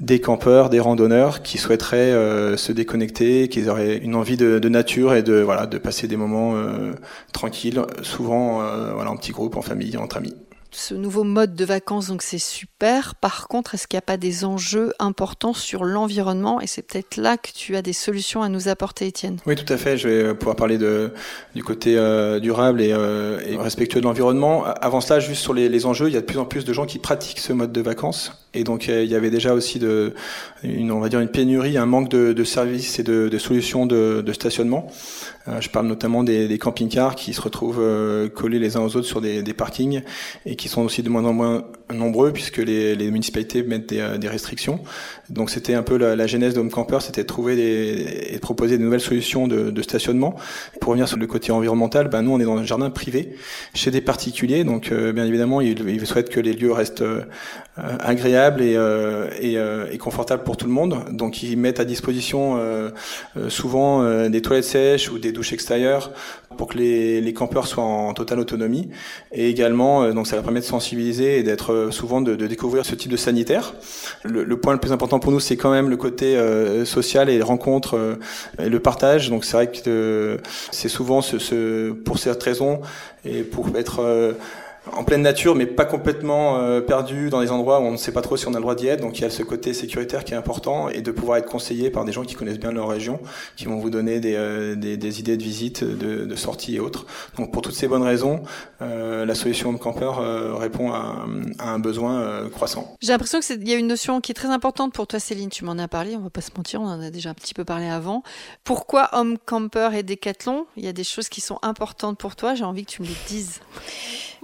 des 0.00 0.20
campeurs, 0.20 0.68
des 0.68 0.80
randonneurs 0.80 1.42
qui 1.42 1.56
souhaiteraient 1.56 2.12
se 2.56 2.72
déconnecter, 2.72 3.48
qui 3.48 3.66
auraient 3.68 3.96
une 3.96 4.14
envie 4.14 4.36
de, 4.36 4.58
de, 4.58 4.68
nature 4.68 5.14
et 5.14 5.22
de 5.22 5.34
voilà 5.40 5.66
de 5.66 5.78
passer 5.78 6.06
des 6.06 6.16
moments 6.16 6.54
tranquilles, 7.32 7.82
souvent 8.02 8.62
voilà 8.94 9.10
en 9.10 9.16
petit 9.16 9.32
groupe, 9.32 9.56
en 9.56 9.62
famille, 9.62 9.96
entre 9.96 10.18
amis 10.18 10.34
ce 10.74 10.94
nouveau 10.94 11.24
mode 11.24 11.54
de 11.54 11.64
vacances, 11.64 12.08
donc 12.08 12.22
c'est 12.22 12.38
super. 12.38 13.14
Par 13.14 13.48
contre, 13.48 13.74
est-ce 13.74 13.86
qu'il 13.86 13.96
n'y 13.96 14.02
a 14.02 14.02
pas 14.02 14.16
des 14.16 14.44
enjeux 14.44 14.92
importants 14.98 15.52
sur 15.52 15.84
l'environnement? 15.84 16.60
Et 16.60 16.66
c'est 16.66 16.82
peut-être 16.82 17.16
là 17.16 17.36
que 17.36 17.50
tu 17.52 17.76
as 17.76 17.82
des 17.82 17.92
solutions 17.92 18.42
à 18.42 18.48
nous 18.48 18.68
apporter, 18.68 19.06
Étienne. 19.06 19.38
Oui, 19.46 19.54
tout 19.54 19.70
à 19.72 19.76
fait. 19.76 19.96
Je 19.96 20.08
vais 20.08 20.34
pouvoir 20.34 20.56
parler 20.56 20.78
du 21.54 21.64
côté 21.64 21.96
euh, 21.96 22.40
durable 22.40 22.80
et, 22.80 22.92
euh, 22.92 23.40
et, 23.46 23.56
respectueux 23.56 24.00
de 24.00 24.06
l'environnement. 24.06 24.64
Avant 24.64 25.00
cela, 25.00 25.20
juste 25.20 25.42
sur 25.42 25.54
les, 25.54 25.86
enjeux, 25.86 26.08
il 26.08 26.14
y 26.14 26.16
a 26.16 26.20
de 26.20 26.26
plus 26.26 26.38
en 26.38 26.44
plus 26.44 26.64
de 26.64 26.72
gens 26.72 26.86
qui 26.86 26.98
pratiquent 26.98 27.40
ce 27.40 27.52
mode 27.52 27.72
de 27.72 27.80
vacances. 27.80 28.41
Et 28.54 28.64
donc, 28.64 28.88
il 28.88 29.06
y 29.06 29.14
avait 29.14 29.30
déjà 29.30 29.54
aussi 29.54 29.78
de, 29.78 30.12
une, 30.62 30.92
on 30.92 31.00
va 31.00 31.08
dire 31.08 31.20
une 31.20 31.28
pénurie, 31.28 31.76
un 31.76 31.86
manque 31.86 32.10
de, 32.10 32.32
de 32.32 32.44
services 32.44 32.98
et 32.98 33.02
de, 33.02 33.28
de 33.28 33.38
solutions 33.38 33.86
de, 33.86 34.22
de 34.24 34.32
stationnement. 34.32 34.88
Euh, 35.48 35.60
je 35.60 35.68
parle 35.68 35.86
notamment 35.86 36.22
des, 36.22 36.46
des 36.46 36.58
camping-cars 36.58 37.16
qui 37.16 37.32
se 37.32 37.40
retrouvent 37.40 37.80
euh, 37.80 38.28
collés 38.28 38.60
les 38.60 38.76
uns 38.76 38.80
aux 38.80 38.96
autres 38.96 39.06
sur 39.06 39.20
des, 39.20 39.42
des 39.42 39.54
parkings 39.54 40.02
et 40.46 40.54
qui 40.54 40.68
sont 40.68 40.82
aussi 40.82 41.02
de 41.02 41.08
moins 41.08 41.24
en 41.24 41.32
moins 41.32 41.64
nombreux 41.92 42.32
puisque 42.32 42.58
les, 42.58 42.94
les 42.94 43.10
municipalités 43.10 43.64
mettent 43.64 43.88
des, 43.88 43.98
euh, 43.98 44.18
des 44.18 44.28
restrictions. 44.28 44.80
Donc 45.30 45.50
c'était 45.50 45.74
un 45.74 45.82
peu 45.82 45.96
la, 45.96 46.14
la 46.14 46.26
genèse 46.28 46.54
d'Home 46.54 46.70
Camper, 46.70 46.98
c'était 47.00 47.22
de 47.22 47.26
trouver 47.26 47.56
des, 47.56 48.28
et 48.30 48.34
de 48.34 48.40
proposer 48.40 48.78
de 48.78 48.84
nouvelles 48.84 49.00
solutions 49.00 49.48
de, 49.48 49.82
stationnement. 49.82 50.36
Pour 50.80 50.90
revenir 50.90 51.08
sur 51.08 51.16
le 51.18 51.26
côté 51.26 51.50
environnemental, 51.50 52.08
ben 52.08 52.22
nous 52.22 52.30
on 52.30 52.38
est 52.38 52.44
dans 52.44 52.56
un 52.56 52.64
jardin 52.64 52.90
privé 52.90 53.34
chez 53.74 53.90
des 53.90 54.00
particuliers, 54.00 54.62
donc 54.62 54.92
euh, 54.92 55.12
bien 55.12 55.24
évidemment 55.24 55.60
ils, 55.60 55.88
ils, 55.88 56.06
souhaitent 56.06 56.28
que 56.28 56.38
les 56.38 56.52
lieux 56.52 56.70
restent 56.70 57.02
euh, 57.02 57.24
agréables 58.42 58.62
et, 58.62 58.76
euh, 58.76 59.28
et, 59.40 59.94
et, 59.94 59.98
confortables 59.98 60.42
pour 60.42 60.56
tout 60.56 60.66
le 60.66 60.72
monde. 60.72 61.04
Donc 61.10 61.42
ils 61.42 61.56
mettent 61.56 61.80
à 61.80 61.84
disposition 61.84 62.58
souvent 63.48 64.28
des 64.28 64.42
toilettes 64.42 64.64
sèches 64.64 65.10
ou 65.10 65.18
des 65.18 65.32
douches 65.32 65.52
extérieures 65.52 66.10
pour 66.56 66.68
que 66.68 66.78
les, 66.78 67.20
les 67.20 67.32
campeurs 67.32 67.66
soient 67.66 67.84
en 67.84 68.12
totale 68.14 68.38
autonomie. 68.38 68.90
Et 69.32 69.48
également, 69.48 70.12
donc 70.12 70.26
ça 70.26 70.36
va 70.36 70.42
permettre 70.42 70.66
de 70.66 70.70
sensibiliser 70.70 71.38
et 71.38 71.42
d'être 71.42 71.88
souvent 71.90 72.20
de, 72.20 72.34
de, 72.34 72.46
découvrir 72.46 72.84
ce 72.84 72.94
type 72.94 73.10
de 73.10 73.16
sanitaire. 73.16 73.74
Le, 74.22 74.44
le, 74.44 74.56
point 74.56 74.72
le 74.74 74.80
plus 74.80 74.92
important 74.92 75.18
pour 75.18 75.32
nous, 75.32 75.40
c'est 75.40 75.56
quand 75.56 75.70
même 75.70 75.88
le 75.88 75.96
côté 75.96 76.36
euh, 76.36 76.84
social 76.84 77.28
et 77.28 77.36
les 77.36 77.42
rencontres 77.42 77.96
euh, 77.96 78.18
et 78.58 78.68
le 78.68 78.80
partage. 78.80 79.30
Donc 79.30 79.44
c'est 79.44 79.56
vrai 79.56 79.70
que 79.70 79.78
euh, 79.86 80.38
c'est 80.70 80.88
souvent 80.88 81.22
ce, 81.22 81.38
ce, 81.38 81.92
pour 81.92 82.18
cette 82.18 82.42
raison 82.42 82.80
et 83.24 83.42
pour 83.42 83.68
être 83.76 84.34
en 84.90 85.04
pleine 85.04 85.22
nature, 85.22 85.54
mais 85.54 85.66
pas 85.66 85.84
complètement 85.84 86.58
euh, 86.58 86.80
perdu 86.80 87.30
dans 87.30 87.40
des 87.40 87.50
endroits 87.52 87.80
où 87.80 87.84
on 87.84 87.92
ne 87.92 87.96
sait 87.96 88.12
pas 88.12 88.20
trop 88.22 88.36
si 88.36 88.48
on 88.48 88.54
a 88.54 88.56
le 88.56 88.62
droit 88.62 88.74
d'y 88.74 88.88
être. 88.88 89.00
Donc 89.00 89.18
il 89.18 89.22
y 89.22 89.24
a 89.24 89.30
ce 89.30 89.42
côté 89.42 89.74
sécuritaire 89.74 90.24
qui 90.24 90.34
est 90.34 90.36
important 90.36 90.88
et 90.88 91.02
de 91.02 91.10
pouvoir 91.12 91.38
être 91.38 91.48
conseillé 91.48 91.90
par 91.90 92.04
des 92.04 92.12
gens 92.12 92.24
qui 92.24 92.34
connaissent 92.34 92.58
bien 92.58 92.72
leur 92.72 92.88
région, 92.88 93.20
qui 93.56 93.66
vont 93.66 93.76
vous 93.76 93.90
donner 93.90 94.18
des, 94.18 94.34
euh, 94.34 94.74
idées 94.74 95.36
de 95.36 95.42
visite, 95.42 95.84
de, 95.84 96.24
de 96.24 96.36
sortie 96.36 96.76
et 96.76 96.80
autres. 96.80 97.06
Donc 97.36 97.52
pour 97.52 97.62
toutes 97.62 97.74
ces 97.74 97.86
bonnes 97.86 98.02
raisons, 98.02 98.42
euh, 98.80 99.24
la 99.24 99.34
solution 99.34 99.76
campeur 99.78 100.18
euh, 100.18 100.56
répond 100.56 100.92
à, 100.92 101.26
un 101.60 101.78
besoin 101.78 102.48
croissant. 102.50 102.96
J'ai 103.00 103.12
l'impression 103.12 103.40
qu'il 103.40 103.68
y 103.68 103.72
a 103.72 103.76
une 103.76 103.86
notion 103.86 104.20
qui 104.20 104.32
est 104.32 104.34
très 104.34 104.48
importante 104.48 104.92
pour 104.92 105.06
toi, 105.06 105.20
Céline. 105.20 105.48
Tu 105.48 105.64
m'en 105.64 105.78
as 105.78 105.88
parlé, 105.88 106.16
on 106.16 106.20
va 106.20 106.30
pas 106.30 106.40
se 106.40 106.50
mentir, 106.56 106.80
on 106.80 106.86
en 106.86 107.00
a 107.00 107.10
déjà 107.10 107.30
un 107.30 107.34
petit 107.34 107.54
peu 107.54 107.64
parlé 107.64 107.86
avant. 107.86 108.22
Pourquoi 108.64 109.10
Home 109.12 109.38
Camper 109.44 109.90
et 109.94 110.02
Decathlon? 110.02 110.66
Il 110.76 110.84
y 110.84 110.88
a 110.88 110.92
des 110.92 111.04
choses 111.04 111.28
qui 111.28 111.40
sont 111.40 111.58
importantes 111.62 112.18
pour 112.18 112.36
toi. 112.36 112.54
J'ai 112.54 112.64
envie 112.64 112.84
que 112.84 112.90
tu 112.90 113.02
me 113.02 113.06
les 113.06 113.16
dises. 113.28 113.60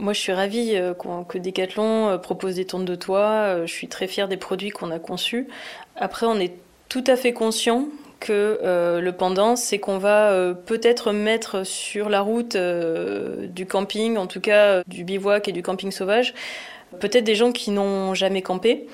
Moi, 0.00 0.12
je 0.12 0.20
suis 0.20 0.32
ravie 0.32 0.76
euh, 0.76 0.94
que 0.94 1.38
Decathlon 1.38 2.08
euh, 2.08 2.18
propose 2.18 2.54
des 2.54 2.64
tentes 2.64 2.84
de 2.84 2.94
toit. 2.94 3.42
Euh, 3.42 3.66
je 3.66 3.72
suis 3.72 3.88
très 3.88 4.06
fière 4.06 4.28
des 4.28 4.36
produits 4.36 4.70
qu'on 4.70 4.92
a 4.92 5.00
conçus. 5.00 5.48
Après, 5.96 6.24
on 6.24 6.38
est 6.38 6.52
tout 6.88 7.02
à 7.08 7.16
fait 7.16 7.32
conscient 7.32 7.88
que 8.20 8.58
le 9.00 9.10
pendant, 9.12 9.54
c'est 9.54 9.78
qu'on 9.78 9.98
va 9.98 10.52
peut-être 10.66 11.12
mettre 11.12 11.64
sur 11.64 12.08
la 12.08 12.20
route 12.20 12.56
du 12.56 13.64
camping, 13.66 14.16
en 14.16 14.26
tout 14.26 14.40
cas 14.40 14.82
du 14.88 15.04
bivouac 15.04 15.46
et 15.46 15.52
du 15.52 15.62
camping 15.62 15.92
sauvage, 15.92 16.34
peut-être 16.98 17.22
des 17.22 17.36
gens 17.36 17.52
qui 17.52 17.70
n'ont 17.70 18.14
jamais 18.14 18.42
campé, 18.42 18.88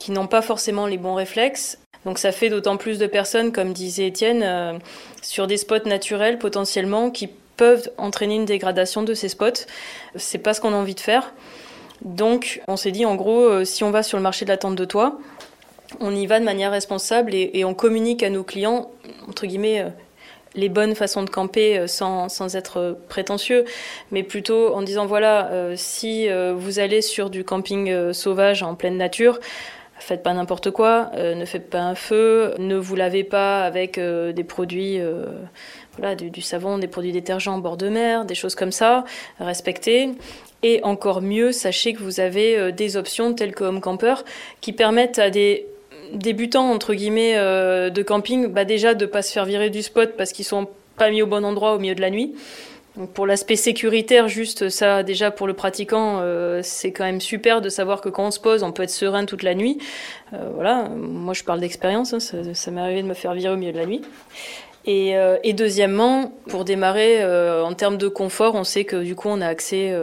qui 0.00 0.10
n'ont 0.10 0.26
pas 0.26 0.42
forcément 0.42 0.88
les 0.88 0.96
bons 0.96 1.14
réflexes. 1.14 1.78
Donc 2.04 2.18
ça 2.18 2.32
fait 2.32 2.48
d'autant 2.48 2.76
plus 2.76 2.98
de 2.98 3.06
personnes, 3.06 3.52
comme 3.52 3.72
disait 3.72 4.08
Étienne, 4.08 4.80
sur 5.22 5.46
des 5.46 5.58
spots 5.58 5.86
naturels 5.86 6.38
potentiellement 6.38 7.12
qui 7.12 7.28
peuvent 7.56 7.90
entraîner 7.98 8.34
une 8.36 8.44
dégradation 8.44 9.02
de 9.02 9.14
ces 9.14 9.28
spots. 9.28 9.66
C'est 10.16 10.38
pas 10.38 10.54
ce 10.54 10.60
qu'on 10.60 10.72
a 10.72 10.76
envie 10.76 10.94
de 10.94 11.00
faire. 11.00 11.32
Donc 12.02 12.60
on 12.68 12.76
s'est 12.76 12.90
dit 12.90 13.06
en 13.06 13.14
gros, 13.14 13.64
si 13.64 13.84
on 13.84 13.90
va 13.90 14.02
sur 14.02 14.18
le 14.18 14.22
marché 14.22 14.44
de 14.44 14.50
la 14.50 14.56
tente 14.56 14.76
de 14.76 14.84
toit, 14.84 15.18
on 16.00 16.14
y 16.14 16.26
va 16.26 16.40
de 16.40 16.44
manière 16.44 16.70
responsable 16.70 17.34
et, 17.34 17.64
on 17.64 17.74
communique 17.74 18.22
à 18.22 18.30
nos 18.30 18.44
clients, 18.44 18.90
entre 19.28 19.46
guillemets, 19.46 19.80
euh, 19.80 19.88
les 20.54 20.68
bonnes 20.68 20.94
façons 20.94 21.22
de 21.22 21.30
camper 21.30 21.78
euh, 21.78 21.86
sans, 21.86 22.54
être 22.54 22.98
prétentieux, 23.08 23.64
mais 24.10 24.22
plutôt 24.22 24.74
en 24.74 24.82
disant 24.82 25.06
voilà, 25.06 25.50
euh, 25.50 25.74
si 25.76 26.28
vous 26.56 26.78
allez 26.78 27.02
sur 27.02 27.30
du 27.30 27.44
camping 27.44 28.12
sauvage 28.12 28.62
en 28.62 28.74
pleine 28.74 28.96
nature, 28.96 29.40
faites 29.98 30.22
pas 30.22 30.34
n'importe 30.34 30.70
quoi, 30.70 31.10
ne 31.16 31.44
faites 31.44 31.70
pas 31.70 31.80
un 31.80 31.94
feu, 31.94 32.54
ne 32.58 32.76
vous 32.76 32.96
lavez 32.96 33.24
pas 33.24 33.64
avec 33.64 33.98
des 33.98 34.44
produits, 34.44 35.00
voilà, 35.96 36.14
du, 36.14 36.42
savon, 36.42 36.78
des 36.78 36.88
produits 36.88 37.12
détergents 37.12 37.54
en 37.54 37.58
bord 37.58 37.76
de 37.76 37.88
mer, 37.88 38.24
des 38.24 38.34
choses 38.34 38.54
comme 38.54 38.72
ça, 38.72 39.04
respectez. 39.38 40.10
Et 40.62 40.80
encore 40.82 41.22
mieux, 41.22 41.52
sachez 41.52 41.94
que 41.94 42.02
vous 42.02 42.20
avez 42.20 42.72
des 42.72 42.96
options 42.96 43.34
telles 43.34 43.54
que 43.54 43.64
Home 43.64 43.80
Camper 43.80 44.16
qui 44.60 44.72
permettent 44.72 45.18
à 45.18 45.30
des 45.30 45.66
débutants 46.12 46.70
entre 46.70 46.94
guillemets 46.94 47.36
euh, 47.36 47.90
de 47.90 48.02
camping, 48.02 48.46
bah 48.46 48.64
déjà 48.64 48.94
de 48.94 49.06
pas 49.06 49.22
se 49.22 49.32
faire 49.32 49.44
virer 49.44 49.70
du 49.70 49.82
spot 49.82 50.14
parce 50.16 50.32
qu'ils 50.32 50.44
sont 50.44 50.68
pas 50.96 51.10
mis 51.10 51.22
au 51.22 51.26
bon 51.26 51.44
endroit 51.44 51.74
au 51.74 51.78
milieu 51.78 51.94
de 51.94 52.00
la 52.00 52.10
nuit. 52.10 52.34
Pour 53.12 53.26
l'aspect 53.26 53.56
sécuritaire, 53.56 54.28
juste 54.28 54.68
ça, 54.68 55.02
déjà 55.02 55.32
pour 55.32 55.48
le 55.48 55.54
pratiquant, 55.54 56.20
euh, 56.20 56.60
c'est 56.62 56.92
quand 56.92 57.02
même 57.04 57.20
super 57.20 57.60
de 57.60 57.68
savoir 57.68 58.00
que 58.00 58.08
quand 58.08 58.26
on 58.26 58.30
se 58.30 58.38
pose, 58.38 58.62
on 58.62 58.70
peut 58.70 58.84
être 58.84 58.90
serein 58.90 59.24
toute 59.24 59.42
la 59.42 59.56
nuit. 59.56 59.78
Euh, 60.32 60.50
voilà, 60.54 60.88
moi 60.96 61.34
je 61.34 61.42
parle 61.42 61.58
d'expérience, 61.58 62.12
hein, 62.12 62.20
ça, 62.20 62.70
m'est 62.70 62.80
arrivé 62.80 63.02
de 63.02 63.08
me 63.08 63.14
faire 63.14 63.34
virer 63.34 63.52
au 63.52 63.56
milieu 63.56 63.72
de 63.72 63.78
la 63.78 63.86
nuit. 63.86 64.02
Et, 64.86 65.14
et, 65.42 65.54
deuxièmement, 65.54 66.30
pour 66.46 66.66
démarrer, 66.66 67.24
en 67.24 67.72
termes 67.72 67.96
de 67.96 68.06
confort, 68.06 68.54
on 68.54 68.64
sait 68.64 68.84
que 68.84 68.96
du 68.96 69.14
coup, 69.14 69.28
on 69.30 69.40
a 69.40 69.46
accès 69.46 69.94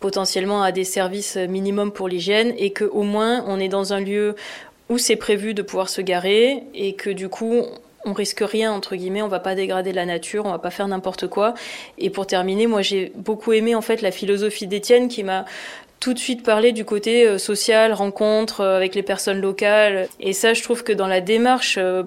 potentiellement 0.00 0.64
à 0.64 0.72
des 0.72 0.82
services 0.82 1.36
minimum 1.36 1.92
pour 1.92 2.08
l'hygiène 2.08 2.52
et 2.58 2.72
qu'au 2.72 3.04
moins, 3.04 3.44
on 3.46 3.60
est 3.60 3.68
dans 3.68 3.92
un 3.92 4.00
lieu 4.00 4.34
où 4.88 4.98
c'est 4.98 5.14
prévu 5.14 5.54
de 5.54 5.62
pouvoir 5.62 5.88
se 5.88 6.00
garer 6.00 6.64
et 6.74 6.94
que 6.94 7.10
du 7.10 7.28
coup 7.28 7.62
on 8.06 8.12
risque 8.12 8.40
rien 8.40 8.72
entre 8.72 8.96
guillemets, 8.96 9.22
on 9.22 9.28
va 9.28 9.40
pas 9.40 9.54
dégrader 9.54 9.92
la 9.92 10.06
nature, 10.06 10.46
on 10.46 10.52
va 10.52 10.58
pas 10.58 10.70
faire 10.70 10.88
n'importe 10.88 11.26
quoi. 11.26 11.54
Et 11.98 12.08
pour 12.08 12.26
terminer, 12.26 12.66
moi 12.66 12.80
j'ai 12.80 13.12
beaucoup 13.16 13.52
aimé 13.52 13.74
en 13.74 13.82
fait 13.82 14.00
la 14.00 14.10
philosophie 14.10 14.66
d'Étienne 14.66 15.08
qui 15.08 15.22
m'a 15.24 15.44
tout 16.00 16.14
de 16.14 16.18
suite 16.18 16.42
parlé 16.42 16.72
du 16.72 16.84
côté 16.84 17.26
euh, 17.26 17.38
social, 17.38 17.92
rencontre 17.92 18.60
euh, 18.60 18.76
avec 18.76 18.94
les 18.94 19.02
personnes 19.02 19.40
locales. 19.40 20.08
Et 20.20 20.32
ça, 20.32 20.54
je 20.54 20.62
trouve 20.62 20.84
que 20.84 20.92
dans 20.92 21.06
la 21.06 21.20
démarche 21.20 21.78
euh, 21.78 22.04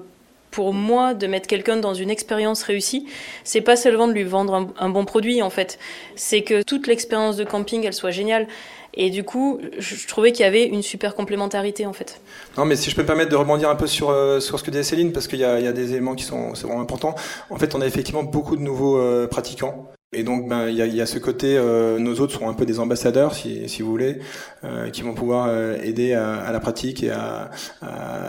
pour 0.52 0.74
moi 0.74 1.14
de 1.14 1.28
mettre 1.28 1.48
quelqu'un 1.48 1.78
dans 1.78 1.94
une 1.94 2.10
expérience 2.10 2.64
réussie, 2.64 3.08
c'est 3.44 3.62
pas 3.62 3.76
seulement 3.76 4.08
de 4.08 4.14
lui 4.14 4.24
vendre 4.24 4.74
un, 4.78 4.90
bon 4.90 5.06
produit 5.06 5.42
en 5.42 5.50
fait, 5.50 5.80
c'est 6.16 6.42
que 6.42 6.64
toute 6.64 6.88
l'expérience 6.88 7.38
de 7.38 7.44
camping 7.44 7.86
elle 7.86 7.94
soit 7.94 8.12
géniale. 8.12 8.48
Et 8.96 9.12
du 9.12 9.24
coup, 9.24 9.60
je 9.78 10.08
trouvais 10.08 10.32
qu'il 10.32 10.44
y 10.44 10.48
avait 10.48 10.66
une 10.66 10.82
super 10.82 11.14
complémentarité 11.14 11.86
en 11.86 11.94
fait. 11.94 12.22
Non, 12.58 12.66
mais 12.66 12.76
si 12.76 12.90
je 12.90 12.96
peux 12.96 13.04
me 13.04 13.08
permettre 13.08 13.30
de 13.30 13.36
rebondir 13.36 13.70
un 13.70 13.76
peu 13.76 13.86
sur, 13.86 14.10
euh, 14.10 14.40
sur 14.40 14.58
ce 14.58 14.64
que 14.64 14.72
disait 14.72 14.84
Céline, 14.84 15.14
parce 15.14 15.28
qu'il 15.28 15.38
y, 15.38 15.44
y 15.44 15.46
a, 15.46 15.72
des 15.72 15.92
éléments 15.92 16.16
qui 16.16 16.24
sont, 16.24 16.54
vraiment 16.54 16.82
importants. 16.82 17.14
En 17.52 17.58
fait, 17.58 17.76
on 17.76 17.82
a 17.82 17.86
effectivement 17.86 18.24
beaucoup 18.24 18.58
de 18.58 18.62
nouveaux 18.62 18.98
euh, 18.98 19.28
pratiquants 19.28 19.88
et 20.12 20.24
donc, 20.24 20.50
ben, 20.50 20.70
il 20.70 20.76
y, 20.76 20.82
a, 20.82 20.88
y 20.88 21.02
a 21.02 21.06
ce 21.06 21.20
côté, 21.20 21.56
euh, 21.56 22.00
nos 22.00 22.16
autres 22.16 22.34
sont 22.34 22.50
un 22.50 22.56
peu 22.56 22.66
des 22.66 22.80
ambassadeurs, 22.80 23.36
si, 23.36 23.70
si 23.70 23.84
vous 23.84 23.92
voulez, 23.92 24.18
euh, 24.64 24.90
qui 24.90 25.04
vont 25.04 25.14
pouvoir 25.14 25.54
aider 25.84 26.14
à, 26.14 26.52
la 26.52 26.60
pratique 26.60 27.04
et 27.04 27.12
à, 27.12 27.52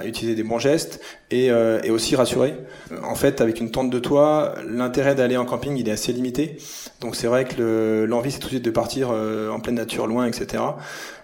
utiliser 0.05 0.35
des 0.35 0.43
bons 0.43 0.59
gestes 0.59 1.01
et, 1.31 1.47
et 1.47 1.91
aussi 1.91 2.17
rassurer. 2.17 2.55
En 3.03 3.15
fait, 3.15 3.41
avec 3.41 3.61
une 3.61 3.71
tente 3.71 3.91
de 3.91 3.99
toit, 3.99 4.55
l'intérêt 4.67 5.15
d'aller 5.15 5.37
en 5.37 5.45
camping, 5.45 5.77
il 5.77 5.89
est 5.89 5.93
assez 5.93 6.13
limité. 6.13 6.57
Donc, 7.01 7.17
c'est 7.17 7.27
vrai 7.27 7.45
que 7.45 8.05
l'envie, 8.09 8.31
c'est 8.33 8.39
tout 8.39 8.47
de 8.47 8.53
suite 8.55 8.65
de 8.65 8.71
partir 8.71 9.11
en 9.11 9.61
pleine 9.61 9.77
nature, 9.77 10.07
loin, 10.07 10.27
etc. 10.27 10.63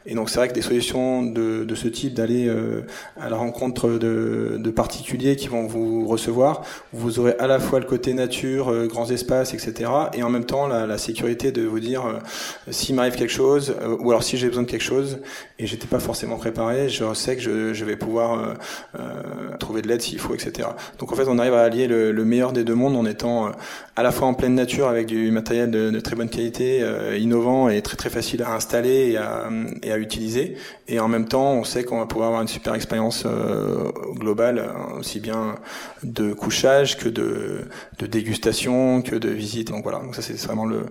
Et 0.07 0.15
donc 0.15 0.31
c'est 0.31 0.39
vrai 0.39 0.49
que 0.49 0.55
des 0.55 0.63
solutions 0.63 1.23
de, 1.23 1.65
de 1.65 1.75
ce 1.75 1.89
type, 1.89 2.15
d'aller 2.15 2.47
euh, 2.47 2.87
à 3.21 3.29
la 3.29 3.37
rencontre 3.37 3.91
de, 3.91 4.57
de, 4.59 4.71
particuliers 4.71 5.35
qui 5.37 5.49
vont 5.49 5.67
vous 5.67 6.07
recevoir, 6.07 6.63
vous 6.93 7.19
aurez 7.19 7.35
à 7.39 7.47
la 7.49 7.59
fois 7.59 7.81
le 7.81 7.87
côté 7.87 8.15
nature, 8.15 8.71
euh, 8.71 8.87
grands 8.87 9.11
espaces, 9.11 9.53
etc. 9.53 9.91
Et 10.15 10.23
en 10.23 10.31
même 10.31 10.45
temps 10.45 10.69
la, 10.69 10.87
la 10.87 10.99
sécurité 10.99 11.51
de 11.51 11.63
vous 11.63 11.81
dire 11.81 12.07
euh, 12.07 12.19
s'il 12.71 12.95
m'arrive 12.95 13.17
quelque 13.17 13.33
chose, 13.33 13.75
ou 13.99 14.11
alors 14.11 14.23
si 14.23 14.37
j'ai 14.37 14.47
besoin 14.47 14.63
de 14.63 14.69
quelque 14.69 14.83
chose 14.85 15.19
et 15.59 15.67
j'étais 15.67 15.89
pas 15.89 15.99
forcément 15.99 16.37
préparé, 16.37 16.89
je 16.89 17.13
sais 17.15 17.35
que 17.35 17.43
je, 17.43 17.75
je 17.75 17.85
vais 17.85 17.97
pouvoir 17.97 18.55
trouver 19.59 19.83
de 19.83 19.89
l'aide 19.89 19.96
s'il 20.03 20.19
faut, 20.19 20.35
etc. 20.35 20.69
Donc 20.99 21.13
en 21.13 21.17
fait 21.17 21.29
on 21.29 21.39
arrive 21.39 21.55
à 21.55 21.63
allier 21.63 21.87
le, 21.87 22.13
le 22.13 22.25
meilleur 22.25 22.53
des 22.53 22.65
deux 22.65 22.75
mondes 22.75 22.97
en 22.97 23.07
étant 23.07 23.53
à 23.97 24.03
la 24.03 24.11
fois 24.13 24.29
en 24.29 24.35
pleine 24.35 24.55
nature 24.55 24.89
avec 24.89 25.07
du 25.07 25.31
matériel 25.31 25.71
de, 25.71 25.91
de 25.91 26.01
très 26.01 26.17
bonne 26.17 26.29
qualité, 26.29 26.85
innovant 27.19 27.69
et 27.69 27.81
très 27.83 27.97
très 27.97 28.11
facile 28.11 28.43
à 28.43 28.55
installer 28.55 29.13
et 29.13 29.17
à, 29.17 29.49
et 29.83 29.93
à 29.93 29.99
utiliser. 29.99 30.57
Et 30.89 31.01
en 31.01 31.09
même 31.09 31.27
temps, 31.27 31.53
on 31.53 31.65
sait 31.65 31.85
qu'on 31.85 31.99
va 31.99 32.07
pouvoir 32.07 32.29
avoir 32.29 32.43
une 32.43 32.49
super 32.49 32.75
expérience 32.75 33.25
euh, 33.27 33.91
globale, 34.15 34.59
hein, 34.59 34.99
aussi 34.99 35.21
bien 35.21 35.57
de 36.03 36.33
couchage 36.33 36.97
que 36.97 37.09
de, 37.09 37.63
de, 37.99 38.07
dégustation, 38.07 39.03
que 39.03 39.17
de 39.17 39.29
visite. 39.29 39.69
Donc 39.69 39.83
voilà, 39.83 39.99
donc 39.99 40.15
ça 40.15 40.23
c'est 40.23 40.41
vraiment 40.43 40.65
le, 40.65 40.87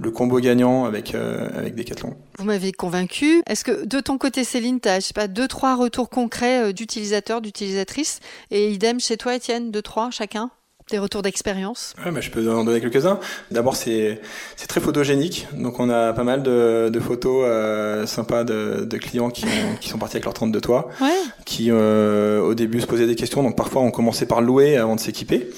le, 0.00 0.10
combo 0.10 0.40
gagnant 0.40 0.86
avec, 0.86 1.14
euh, 1.14 1.48
avec 1.56 1.74
Decathlon. 1.74 2.14
Vous 2.38 2.44
m'avez 2.44 2.72
convaincu. 2.72 3.42
Est-ce 3.46 3.64
que 3.64 3.84
de 3.84 4.00
ton 4.00 4.18
côté, 4.18 4.44
Céline, 4.44 4.80
tu 4.80 4.88
as, 4.88 5.00
je 5.00 5.06
sais 5.06 5.14
pas, 5.14 5.28
deux, 5.28 5.48
trois 5.48 5.76
retours 5.76 6.10
concrets 6.10 6.70
euh, 6.70 6.72
d'utilisateurs, 6.72 7.40
d'utilisatrices 7.40 8.20
Et 8.50 8.70
idem 8.72 9.00
chez 9.00 9.16
toi, 9.16 9.34
Étienne, 9.34 9.70
deux, 9.70 9.82
trois 9.82 10.10
chacun 10.10 10.50
des 10.90 10.98
retours 10.98 11.22
d'expérience? 11.22 11.94
Ouais, 12.04 12.20
Je 12.20 12.30
peux 12.30 12.52
en 12.52 12.64
donner 12.64 12.80
quelques-uns. 12.80 13.18
D'abord, 13.50 13.76
c'est 13.76 14.20
très 14.68 14.80
photogénique. 14.80 15.46
Donc, 15.52 15.80
on 15.80 15.88
a 15.88 16.12
pas 16.12 16.24
mal 16.24 16.42
de, 16.42 16.90
de 16.92 17.00
photos 17.00 17.44
euh, 17.46 18.06
sympas 18.06 18.44
de, 18.44 18.84
de, 18.84 18.98
clients 18.98 19.30
qui, 19.30 19.46
qui, 19.80 19.88
sont 19.88 19.98
partis 19.98 20.16
avec 20.16 20.24
leur 20.24 20.34
tente 20.34 20.52
de 20.52 20.60
toit, 20.60 20.88
ouais. 21.00 21.16
qui 21.46 21.68
euh, 21.70 22.40
au 22.40 22.54
début 22.54 22.80
se 22.80 22.86
posaient 22.86 23.06
des 23.06 23.14
questions. 23.14 23.42
Donc, 23.42 23.56
parfois, 23.56 23.82
on 23.82 23.90
commençait 23.90 24.26
par 24.26 24.40
louer 24.40 24.76
avant 24.76 24.96
de 24.96 25.00
s'équiper. 25.00 25.48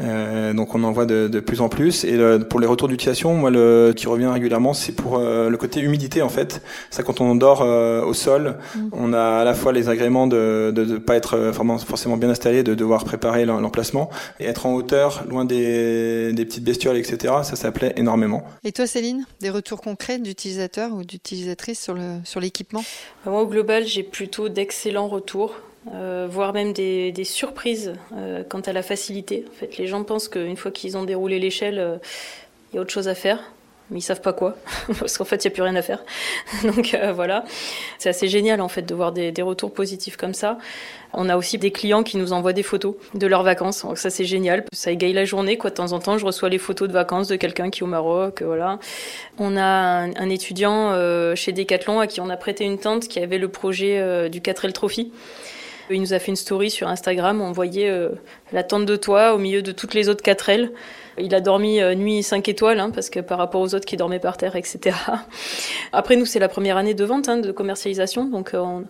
Euh, 0.00 0.52
donc, 0.52 0.74
on 0.74 0.82
en 0.84 0.92
voit 0.92 1.06
de, 1.06 1.28
de 1.28 1.40
plus 1.40 1.60
en 1.60 1.68
plus. 1.68 2.04
Et 2.04 2.16
le, 2.16 2.40
pour 2.40 2.60
les 2.60 2.66
retours 2.66 2.88
d'utilisation, 2.88 3.34
moi, 3.34 3.50
le 3.50 3.92
qui 3.96 4.06
revient 4.06 4.26
régulièrement, 4.26 4.74
c'est 4.74 4.92
pour 4.92 5.18
euh, 5.18 5.48
le 5.48 5.56
côté 5.56 5.80
humidité, 5.80 6.22
en 6.22 6.28
fait. 6.28 6.62
Ça, 6.90 7.02
quand 7.02 7.20
on 7.20 7.34
dort 7.34 7.62
euh, 7.62 8.02
au 8.04 8.14
sol, 8.14 8.56
mm. 8.74 8.88
on 8.92 9.12
a 9.12 9.22
à 9.22 9.44
la 9.44 9.54
fois 9.54 9.72
les 9.72 9.88
agréments 9.88 10.26
de 10.26 10.72
ne 10.74 10.98
pas 10.98 11.16
être 11.16 11.52
forcément 11.86 12.16
bien 12.16 12.30
installé, 12.30 12.62
de 12.62 12.74
devoir 12.74 13.04
préparer 13.04 13.44
l'emplacement 13.44 14.10
et 14.40 14.44
être 14.44 14.66
en 14.66 14.74
hauteur, 14.74 15.24
loin 15.28 15.44
des, 15.44 16.32
des 16.32 16.44
petites 16.44 16.64
bestioles, 16.64 16.96
etc. 16.96 17.34
Ça 17.42 17.56
s'appelait 17.56 17.92
énormément. 17.96 18.44
Et 18.64 18.72
toi, 18.72 18.86
Céline, 18.86 19.24
des 19.40 19.50
retours 19.50 19.80
concrets 19.80 20.18
d'utilisateurs 20.18 20.92
ou 20.92 21.04
d'utilisatrices 21.04 21.80
sur 21.80 21.94
le 21.94 22.18
sur 22.24 22.40
l'équipement? 22.40 22.84
Moi, 23.26 23.40
au 23.40 23.46
global, 23.46 23.86
j'ai 23.86 24.02
plutôt 24.02 24.48
d'excellents 24.48 25.08
retours. 25.08 25.54
Euh, 25.92 26.26
voire 26.30 26.54
même 26.54 26.72
des, 26.72 27.12
surprises 27.24 27.94
euh, 28.16 28.42
quant 28.48 28.60
à 28.60 28.72
la 28.72 28.82
facilité. 28.82 29.44
En 29.50 29.54
fait, 29.54 29.76
les 29.76 29.86
gens 29.86 30.02
pensent 30.02 30.28
qu'une 30.28 30.56
fois 30.56 30.70
qu'ils 30.70 30.96
ont 30.96 31.04
déroulé 31.04 31.38
l'échelle, 31.38 31.78
euh, 31.78 31.96
il 32.72 32.76
y 32.76 32.78
a 32.78 32.82
autre 32.82 32.92
chose 32.92 33.08
à 33.08 33.14
faire 33.14 33.40
mais 33.90 33.98
ils 33.98 34.02
savent 34.02 34.20
pas 34.20 34.32
quoi, 34.32 34.56
parce 34.98 35.18
qu'en 35.18 35.24
fait, 35.24 35.44
il 35.44 35.48
n'y 35.48 35.52
a 35.52 35.54
plus 35.54 35.62
rien 35.62 35.76
à 35.76 35.82
faire. 35.82 36.02
Donc 36.64 36.94
euh, 36.94 37.12
voilà, 37.12 37.44
c'est 37.98 38.08
assez 38.08 38.28
génial 38.28 38.60
en 38.60 38.68
fait 38.68 38.82
de 38.82 38.94
voir 38.94 39.12
des, 39.12 39.32
retours 39.42 39.72
positifs 39.72 40.16
comme 40.16 40.34
ça. 40.34 40.58
On 41.12 41.28
a 41.28 41.36
aussi 41.36 41.58
des 41.58 41.70
clients 41.70 42.02
qui 42.02 42.16
nous 42.16 42.32
envoient 42.32 42.54
des 42.54 42.62
photos 42.62 42.94
de 43.14 43.26
leurs 43.26 43.42
vacances, 43.42 43.82
donc 43.82 43.98
ça 43.98 44.10
c'est 44.10 44.24
génial, 44.24 44.64
ça 44.72 44.90
égaye 44.90 45.12
la 45.12 45.24
journée 45.24 45.58
quoi. 45.58 45.70
De 45.70 45.74
temps 45.74 45.92
en 45.92 45.98
temps, 45.98 46.18
je 46.18 46.24
reçois 46.24 46.48
les 46.48 46.58
photos 46.58 46.88
de 46.88 46.92
vacances 46.92 47.28
de 47.28 47.36
quelqu'un 47.36 47.70
qui 47.70 47.80
est 47.80 47.82
au 47.82 47.88
Maroc, 47.88 48.42
voilà. 48.42 48.78
On 49.38 49.56
a 49.56 49.62
un, 49.62 50.30
étudiant 50.30 50.92
euh, 50.92 51.34
chez 51.34 51.52
Decathlon 51.52 52.00
à 52.00 52.06
qui 52.06 52.20
on 52.20 52.30
a 52.30 52.36
prêté 52.36 52.64
une 52.64 52.78
tente 52.78 53.06
qui 53.06 53.20
avait 53.20 53.38
le 53.38 53.48
projet 53.48 53.98
euh, 53.98 54.28
du 54.28 54.40
4L 54.40 54.72
Trophy. 54.72 55.12
Il 55.90 56.00
nous 56.00 56.12
a 56.14 56.18
fait 56.18 56.28
une 56.28 56.36
story 56.36 56.70
sur 56.70 56.88
Instagram, 56.88 57.40
on 57.40 57.52
voyait 57.52 57.90
euh, 57.90 58.10
la 58.52 58.62
tente 58.62 58.86
de 58.86 58.96
toit 58.96 59.34
au 59.34 59.38
milieu 59.38 59.62
de 59.62 59.72
toutes 59.72 59.94
les 59.94 60.08
autres 60.08 60.24
4L. 60.24 60.70
Il 61.18 61.34
a 61.34 61.40
dormi 61.40 61.80
euh, 61.80 61.94
nuit 61.94 62.22
5 62.22 62.48
étoiles, 62.48 62.80
hein, 62.80 62.90
parce 62.90 63.10
que 63.10 63.20
par 63.20 63.38
rapport 63.38 63.60
aux 63.60 63.74
autres 63.74 63.84
qui 63.84 63.96
dormaient 63.96 64.18
par 64.18 64.36
terre, 64.36 64.56
etc. 64.56 64.96
Après, 65.92 66.16
nous, 66.16 66.26
c'est 66.26 66.38
la 66.38 66.48
première 66.48 66.76
année 66.76 66.94
de 66.94 67.04
vente, 67.04 67.28
hein, 67.28 67.36
de 67.36 67.52
commercialisation, 67.52 68.24
donc 68.24 68.54
euh, 68.54 68.80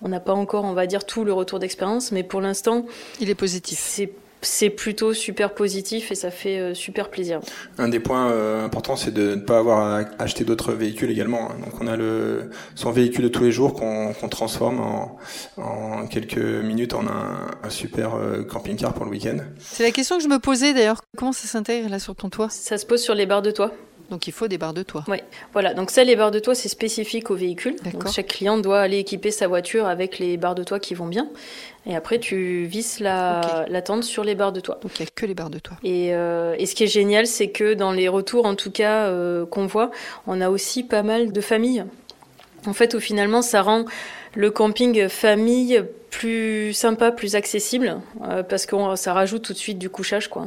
on 0.00 0.08
n'a 0.08 0.20
pas 0.20 0.32
encore, 0.32 0.64
on 0.64 0.74
va 0.74 0.86
dire, 0.86 1.04
tout 1.04 1.24
le 1.24 1.32
retour 1.32 1.58
d'expérience, 1.58 2.12
mais 2.12 2.22
pour 2.22 2.40
l'instant... 2.40 2.86
Il 3.20 3.30
est 3.30 3.34
positif. 3.34 3.78
C'est 3.80 4.12
c'est 4.42 4.70
plutôt 4.70 5.12
super 5.12 5.54
positif 5.54 6.10
et 6.10 6.14
ça 6.14 6.30
fait 6.30 6.58
euh, 6.58 6.74
super 6.74 7.10
plaisir. 7.10 7.40
Un 7.78 7.88
des 7.88 8.00
points 8.00 8.30
euh, 8.30 8.64
importants, 8.64 8.96
c'est 8.96 9.12
de 9.12 9.34
ne 9.34 9.40
pas 9.40 9.58
avoir 9.58 9.78
à 9.80 10.04
acheter 10.18 10.44
d'autres 10.44 10.72
véhicules 10.72 11.10
également. 11.10 11.48
Donc 11.48 11.80
on 11.80 11.86
a 11.86 11.96
le 11.96 12.50
son 12.74 12.90
véhicule 12.90 13.24
de 13.24 13.28
tous 13.28 13.42
les 13.42 13.52
jours 13.52 13.74
qu'on 13.74 14.28
transforme 14.28 14.80
en, 14.80 15.18
en, 15.56 16.06
quelques 16.06 16.38
minutes 16.38 16.94
en 16.94 17.06
un, 17.06 17.48
un 17.62 17.70
super 17.70 18.14
euh, 18.14 18.42
camping-car 18.44 18.94
pour 18.94 19.04
le 19.04 19.10
week-end. 19.10 19.38
C'est 19.58 19.82
la 19.82 19.90
question 19.90 20.18
que 20.18 20.22
je 20.22 20.28
me 20.28 20.38
posais 20.38 20.74
d'ailleurs. 20.74 21.00
Comment 21.16 21.32
ça 21.32 21.48
s'intègre 21.48 21.88
là 21.88 21.98
sur 21.98 22.14
ton 22.14 22.30
toit? 22.30 22.48
Ça 22.50 22.78
se 22.78 22.86
pose 22.86 23.02
sur 23.02 23.14
les 23.14 23.26
barres 23.26 23.42
de 23.42 23.50
toit. 23.50 23.72
Donc 24.10 24.26
il 24.26 24.32
faut 24.32 24.48
des 24.48 24.56
barres 24.56 24.72
de 24.72 24.82
toit. 24.82 25.04
Oui, 25.08 25.18
voilà. 25.52 25.74
Donc 25.74 25.90
ça, 25.90 26.02
les 26.02 26.16
barres 26.16 26.30
de 26.30 26.38
toit, 26.38 26.54
c'est 26.54 26.68
spécifique 26.68 27.30
au 27.30 27.34
véhicule. 27.34 27.76
Donc 27.92 28.08
chaque 28.10 28.28
client 28.28 28.56
doit 28.58 28.80
aller 28.80 28.98
équiper 28.98 29.30
sa 29.30 29.48
voiture 29.48 29.86
avec 29.86 30.18
les 30.18 30.36
barres 30.36 30.54
de 30.54 30.64
toit 30.64 30.80
qui 30.80 30.94
vont 30.94 31.06
bien. 31.06 31.28
Et 31.86 31.94
après, 31.94 32.18
tu 32.18 32.64
visses 32.64 33.00
la, 33.00 33.66
la 33.68 33.82
tente 33.82 34.04
sur 34.04 34.24
les 34.24 34.34
barres 34.34 34.52
de 34.52 34.60
toit. 34.60 34.78
Donc 34.82 34.98
il 34.98 35.02
n'y 35.02 35.08
a 35.08 35.10
que 35.14 35.26
les 35.26 35.34
barres 35.34 35.50
de 35.50 35.58
toit. 35.58 35.76
Et, 35.84 36.14
euh, 36.14 36.54
et 36.58 36.66
ce 36.66 36.74
qui 36.74 36.84
est 36.84 36.88
génial, 36.88 37.26
c'est 37.26 37.48
que 37.50 37.74
dans 37.74 37.92
les 37.92 38.08
retours, 38.08 38.46
en 38.46 38.54
tout 38.54 38.70
cas, 38.70 39.06
euh, 39.06 39.44
qu'on 39.46 39.66
voit, 39.66 39.90
on 40.26 40.40
a 40.40 40.48
aussi 40.48 40.82
pas 40.82 41.02
mal 41.02 41.32
de 41.32 41.40
familles. 41.40 41.84
En 42.66 42.72
fait, 42.72 42.94
où 42.94 43.00
finalement, 43.00 43.42
ça 43.42 43.62
rend 43.62 43.84
le 44.34 44.50
camping 44.50 45.08
famille 45.08 45.82
plus 46.10 46.72
sympa, 46.72 47.12
plus 47.12 47.34
accessible, 47.34 48.00
euh, 48.26 48.42
parce 48.42 48.66
que 48.66 48.74
ça 48.96 49.12
rajoute 49.12 49.42
tout 49.42 49.52
de 49.52 49.58
suite 49.58 49.78
du 49.78 49.90
couchage, 49.90 50.28
quoi. 50.28 50.46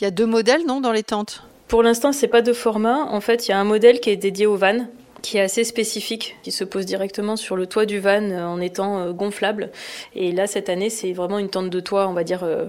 Il 0.00 0.04
y 0.04 0.06
a 0.06 0.10
deux 0.10 0.26
modèles, 0.26 0.64
non, 0.66 0.80
dans 0.80 0.92
les 0.92 1.02
tentes? 1.02 1.42
Pour 1.70 1.84
l'instant, 1.84 2.12
c'est 2.12 2.26
pas 2.26 2.42
de 2.42 2.52
format. 2.52 3.04
En 3.04 3.20
fait, 3.20 3.46
il 3.46 3.52
y 3.52 3.54
a 3.54 3.60
un 3.60 3.64
modèle 3.64 4.00
qui 4.00 4.10
est 4.10 4.16
dédié 4.16 4.44
au 4.44 4.56
van, 4.56 4.88
qui 5.22 5.38
est 5.38 5.40
assez 5.40 5.62
spécifique, 5.62 6.36
qui 6.42 6.50
se 6.50 6.64
pose 6.64 6.84
directement 6.84 7.36
sur 7.36 7.54
le 7.54 7.66
toit 7.66 7.86
du 7.86 8.00
van 8.00 8.28
euh, 8.28 8.44
en 8.44 8.60
étant 8.60 8.98
euh, 8.98 9.12
gonflable. 9.12 9.70
Et 10.16 10.32
là, 10.32 10.48
cette 10.48 10.68
année, 10.68 10.90
c'est 10.90 11.12
vraiment 11.12 11.38
une 11.38 11.48
tente 11.48 11.70
de 11.70 11.78
toit, 11.78 12.08
on 12.08 12.12
va 12.12 12.24
dire, 12.24 12.42
euh, 12.42 12.66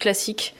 classique, 0.00 0.56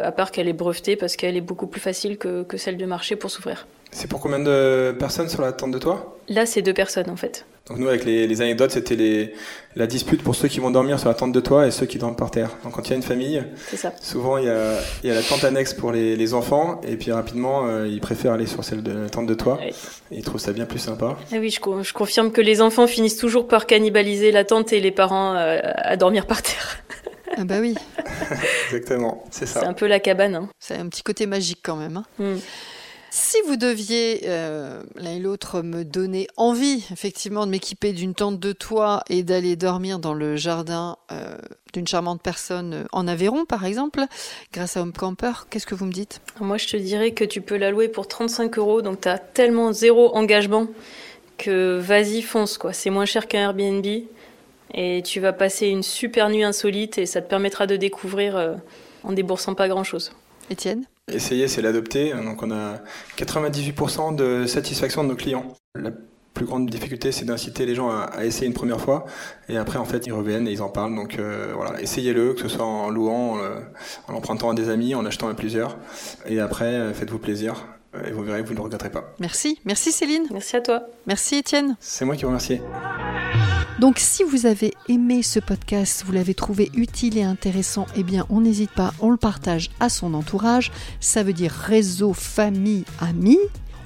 à 0.00 0.12
part 0.12 0.30
qu'elle 0.30 0.48
est 0.48 0.52
brevetée 0.52 0.96
parce 0.96 1.16
qu'elle 1.16 1.36
est 1.36 1.40
beaucoup 1.42 1.66
plus 1.66 1.80
facile 1.80 2.18
que, 2.18 2.42
que 2.42 2.56
celle 2.56 2.76
de 2.76 2.86
marché 2.86 3.16
pour 3.16 3.30
s'ouvrir. 3.30 3.66
C'est 3.90 4.08
pour 4.08 4.20
combien 4.20 4.38
de 4.40 4.94
personnes 4.98 5.28
sur 5.28 5.42
la 5.42 5.52
tente 5.52 5.70
de 5.70 5.78
toit 5.78 6.18
Là, 6.28 6.44
c'est 6.44 6.62
deux 6.62 6.74
personnes 6.74 7.08
en 7.08 7.16
fait. 7.16 7.46
Donc 7.68 7.78
nous, 7.78 7.88
avec 7.88 8.04
les, 8.04 8.28
les 8.28 8.42
anecdotes, 8.42 8.70
c'était 8.70 9.32
la 9.74 9.86
dispute 9.88 10.22
pour 10.22 10.36
ceux 10.36 10.46
qui 10.46 10.60
vont 10.60 10.70
dormir 10.70 11.00
sur 11.00 11.08
la 11.08 11.14
tente 11.14 11.32
de 11.32 11.40
toit 11.40 11.66
et 11.66 11.72
ceux 11.72 11.86
qui 11.86 11.98
dorment 11.98 12.14
par 12.14 12.30
terre. 12.30 12.50
Donc 12.62 12.74
quand 12.74 12.86
il 12.86 12.90
y 12.90 12.92
a 12.92 12.96
une 12.96 13.02
famille, 13.02 13.42
ça. 13.74 13.92
souvent 14.00 14.38
il 14.38 14.44
y, 14.44 14.48
a, 14.48 14.74
il 15.02 15.08
y, 15.08 15.12
a, 15.12 15.14
la 15.14 15.22
tente 15.22 15.42
annexe 15.42 15.74
pour 15.74 15.90
les, 15.90 16.14
les 16.14 16.34
enfants 16.34 16.80
et 16.86 16.96
puis 16.96 17.10
rapidement, 17.10 17.66
euh, 17.66 17.88
ils 17.88 18.00
préfèrent 18.00 18.32
aller 18.32 18.46
sur 18.46 18.62
celle 18.62 18.84
de 18.84 18.92
la 18.92 19.08
tente 19.08 19.26
de. 19.26 19.36
Oui. 19.44 19.74
Et 20.12 20.18
ils 20.18 20.22
trouvent 20.22 20.40
ça 20.40 20.52
bien 20.52 20.64
plus 20.64 20.78
sympa. 20.78 21.16
Ah 21.32 21.36
oui, 21.40 21.50
je, 21.50 21.60
je, 21.82 21.92
confirme 21.92 22.30
que 22.30 22.40
les 22.40 22.60
enfants 22.60 22.86
finissent 22.86 23.16
toujours 23.16 23.48
par 23.48 23.66
cannibaliser 23.66 24.30
la 24.30 24.44
tente 24.44 24.72
et 24.72 24.80
les 24.80 24.92
parents 24.92 25.34
euh, 25.34 25.58
à 25.62 25.96
dormir 25.96 26.26
par 26.26 26.42
terre. 26.42 26.78
Ah 27.36 27.44
bah 27.44 27.56
oui. 27.60 27.74
Exactement, 28.66 29.24
c'est 29.30 29.46
ça. 29.46 29.60
C'est 29.60 29.66
un 29.66 29.72
peu 29.72 29.86
la 29.86 30.00
cabane. 30.00 30.34
Hein. 30.34 30.48
C'est 30.58 30.76
un 30.76 30.88
petit 30.88 31.02
côté 31.02 31.26
magique 31.26 31.60
quand 31.62 31.76
même. 31.76 31.96
Hein. 31.98 32.04
Mm. 32.18 32.38
Si 33.18 33.38
vous 33.46 33.56
deviez, 33.56 34.24
euh, 34.24 34.82
l'un 34.96 35.12
et 35.12 35.18
l'autre, 35.18 35.62
me 35.62 35.84
donner 35.84 36.26
envie, 36.36 36.84
effectivement, 36.92 37.46
de 37.46 37.50
m'équiper 37.50 37.94
d'une 37.94 38.14
tente 38.14 38.38
de 38.38 38.52
toit 38.52 39.02
et 39.08 39.22
d'aller 39.22 39.56
dormir 39.56 39.98
dans 39.98 40.12
le 40.12 40.36
jardin 40.36 40.98
euh, 41.10 41.38
d'une 41.72 41.86
charmante 41.86 42.20
personne 42.20 42.86
en 42.92 43.08
Aveyron, 43.08 43.46
par 43.46 43.64
exemple, 43.64 44.04
grâce 44.52 44.76
à 44.76 44.82
Home 44.82 44.92
Camper, 44.92 45.32
qu'est-ce 45.48 45.66
que 45.66 45.74
vous 45.74 45.86
me 45.86 45.92
dites? 45.92 46.20
Moi, 46.40 46.58
je 46.58 46.66
te 46.66 46.76
dirais 46.76 47.12
que 47.12 47.24
tu 47.24 47.40
peux 47.40 47.56
la 47.56 47.70
louer 47.70 47.88
pour 47.88 48.06
35 48.06 48.58
euros, 48.58 48.82
donc 48.82 49.00
tu 49.00 49.08
as 49.08 49.18
tellement 49.18 49.72
zéro 49.72 50.14
engagement 50.14 50.66
que 51.38 51.78
vas-y, 51.78 52.20
fonce, 52.20 52.58
quoi. 52.58 52.74
C'est 52.74 52.90
moins 52.90 53.06
cher 53.06 53.28
qu'un 53.28 53.40
Airbnb 53.40 53.86
et 54.74 55.02
tu 55.02 55.20
vas 55.20 55.32
passer 55.32 55.68
une 55.68 55.82
super 55.82 56.28
nuit 56.28 56.44
insolite 56.44 56.98
et 56.98 57.06
ça 57.06 57.22
te 57.22 57.28
permettra 57.28 57.66
de 57.66 57.76
découvrir 57.76 58.36
euh, 58.36 58.54
en 59.04 59.12
déboursant 59.12 59.54
pas 59.54 59.68
grand-chose. 59.68 60.12
Étienne? 60.50 60.84
Essayer, 61.12 61.48
c'est 61.48 61.62
l'adopter. 61.62 62.12
Donc 62.12 62.42
on 62.42 62.50
a 62.50 62.80
98% 63.18 64.16
de 64.16 64.46
satisfaction 64.46 65.04
de 65.04 65.08
nos 65.08 65.16
clients. 65.16 65.54
La 65.74 65.90
plus 66.36 66.46
grande 66.46 66.68
difficulté, 66.68 67.12
c'est 67.12 67.24
d'inciter 67.24 67.66
les 67.66 67.74
gens 67.74 67.90
à, 67.90 68.02
à, 68.02 68.24
essayer 68.24 68.46
une 68.46 68.52
première 68.52 68.80
fois. 68.80 69.06
Et 69.48 69.56
après, 69.56 69.78
en 69.78 69.84
fait, 69.84 70.06
ils 70.06 70.12
reviennent 70.12 70.46
et 70.46 70.52
ils 70.52 70.62
en 70.62 70.68
parlent. 70.68 70.94
Donc 70.94 71.18
euh, 71.18 71.52
voilà, 71.56 71.80
essayez-le, 71.80 72.34
que 72.34 72.42
ce 72.42 72.48
soit 72.48 72.64
en 72.64 72.90
louant, 72.90 73.38
euh, 73.38 73.60
en 74.06 74.14
empruntant 74.14 74.50
à 74.50 74.54
des 74.54 74.68
amis, 74.68 74.94
en 74.94 75.04
achetant 75.06 75.28
à 75.28 75.34
plusieurs. 75.34 75.78
Et 76.26 76.38
après, 76.38 76.66
euh, 76.66 76.92
faites-vous 76.92 77.18
plaisir. 77.18 77.66
Et 78.06 78.10
vous 78.10 78.22
verrez, 78.22 78.42
vous 78.42 78.50
ne 78.50 78.56
le 78.56 78.62
regretterez 78.62 78.90
pas. 78.90 79.14
Merci. 79.20 79.58
Merci 79.64 79.90
Céline. 79.90 80.26
Merci 80.30 80.56
à 80.56 80.60
toi. 80.60 80.82
Merci 81.06 81.36
Étienne. 81.36 81.76
C'est 81.80 82.04
moi 82.04 82.14
qui 82.14 82.22
vous 82.22 82.28
remercie. 82.28 82.60
Donc 83.78 83.98
si 83.98 84.22
vous 84.22 84.46
avez 84.46 84.72
aimé 84.88 85.22
ce 85.22 85.38
podcast, 85.38 86.02
vous 86.06 86.12
l'avez 86.12 86.32
trouvé 86.32 86.70
utile 86.74 87.18
et 87.18 87.22
intéressant, 87.22 87.86
eh 87.94 88.02
bien 88.02 88.24
on 88.30 88.40
n'hésite 88.40 88.70
pas, 88.70 88.94
on 89.00 89.10
le 89.10 89.18
partage 89.18 89.70
à 89.80 89.90
son 89.90 90.14
entourage. 90.14 90.72
Ça 90.98 91.22
veut 91.22 91.34
dire 91.34 91.50
réseau, 91.52 92.14
famille, 92.14 92.84
amis. 93.00 93.38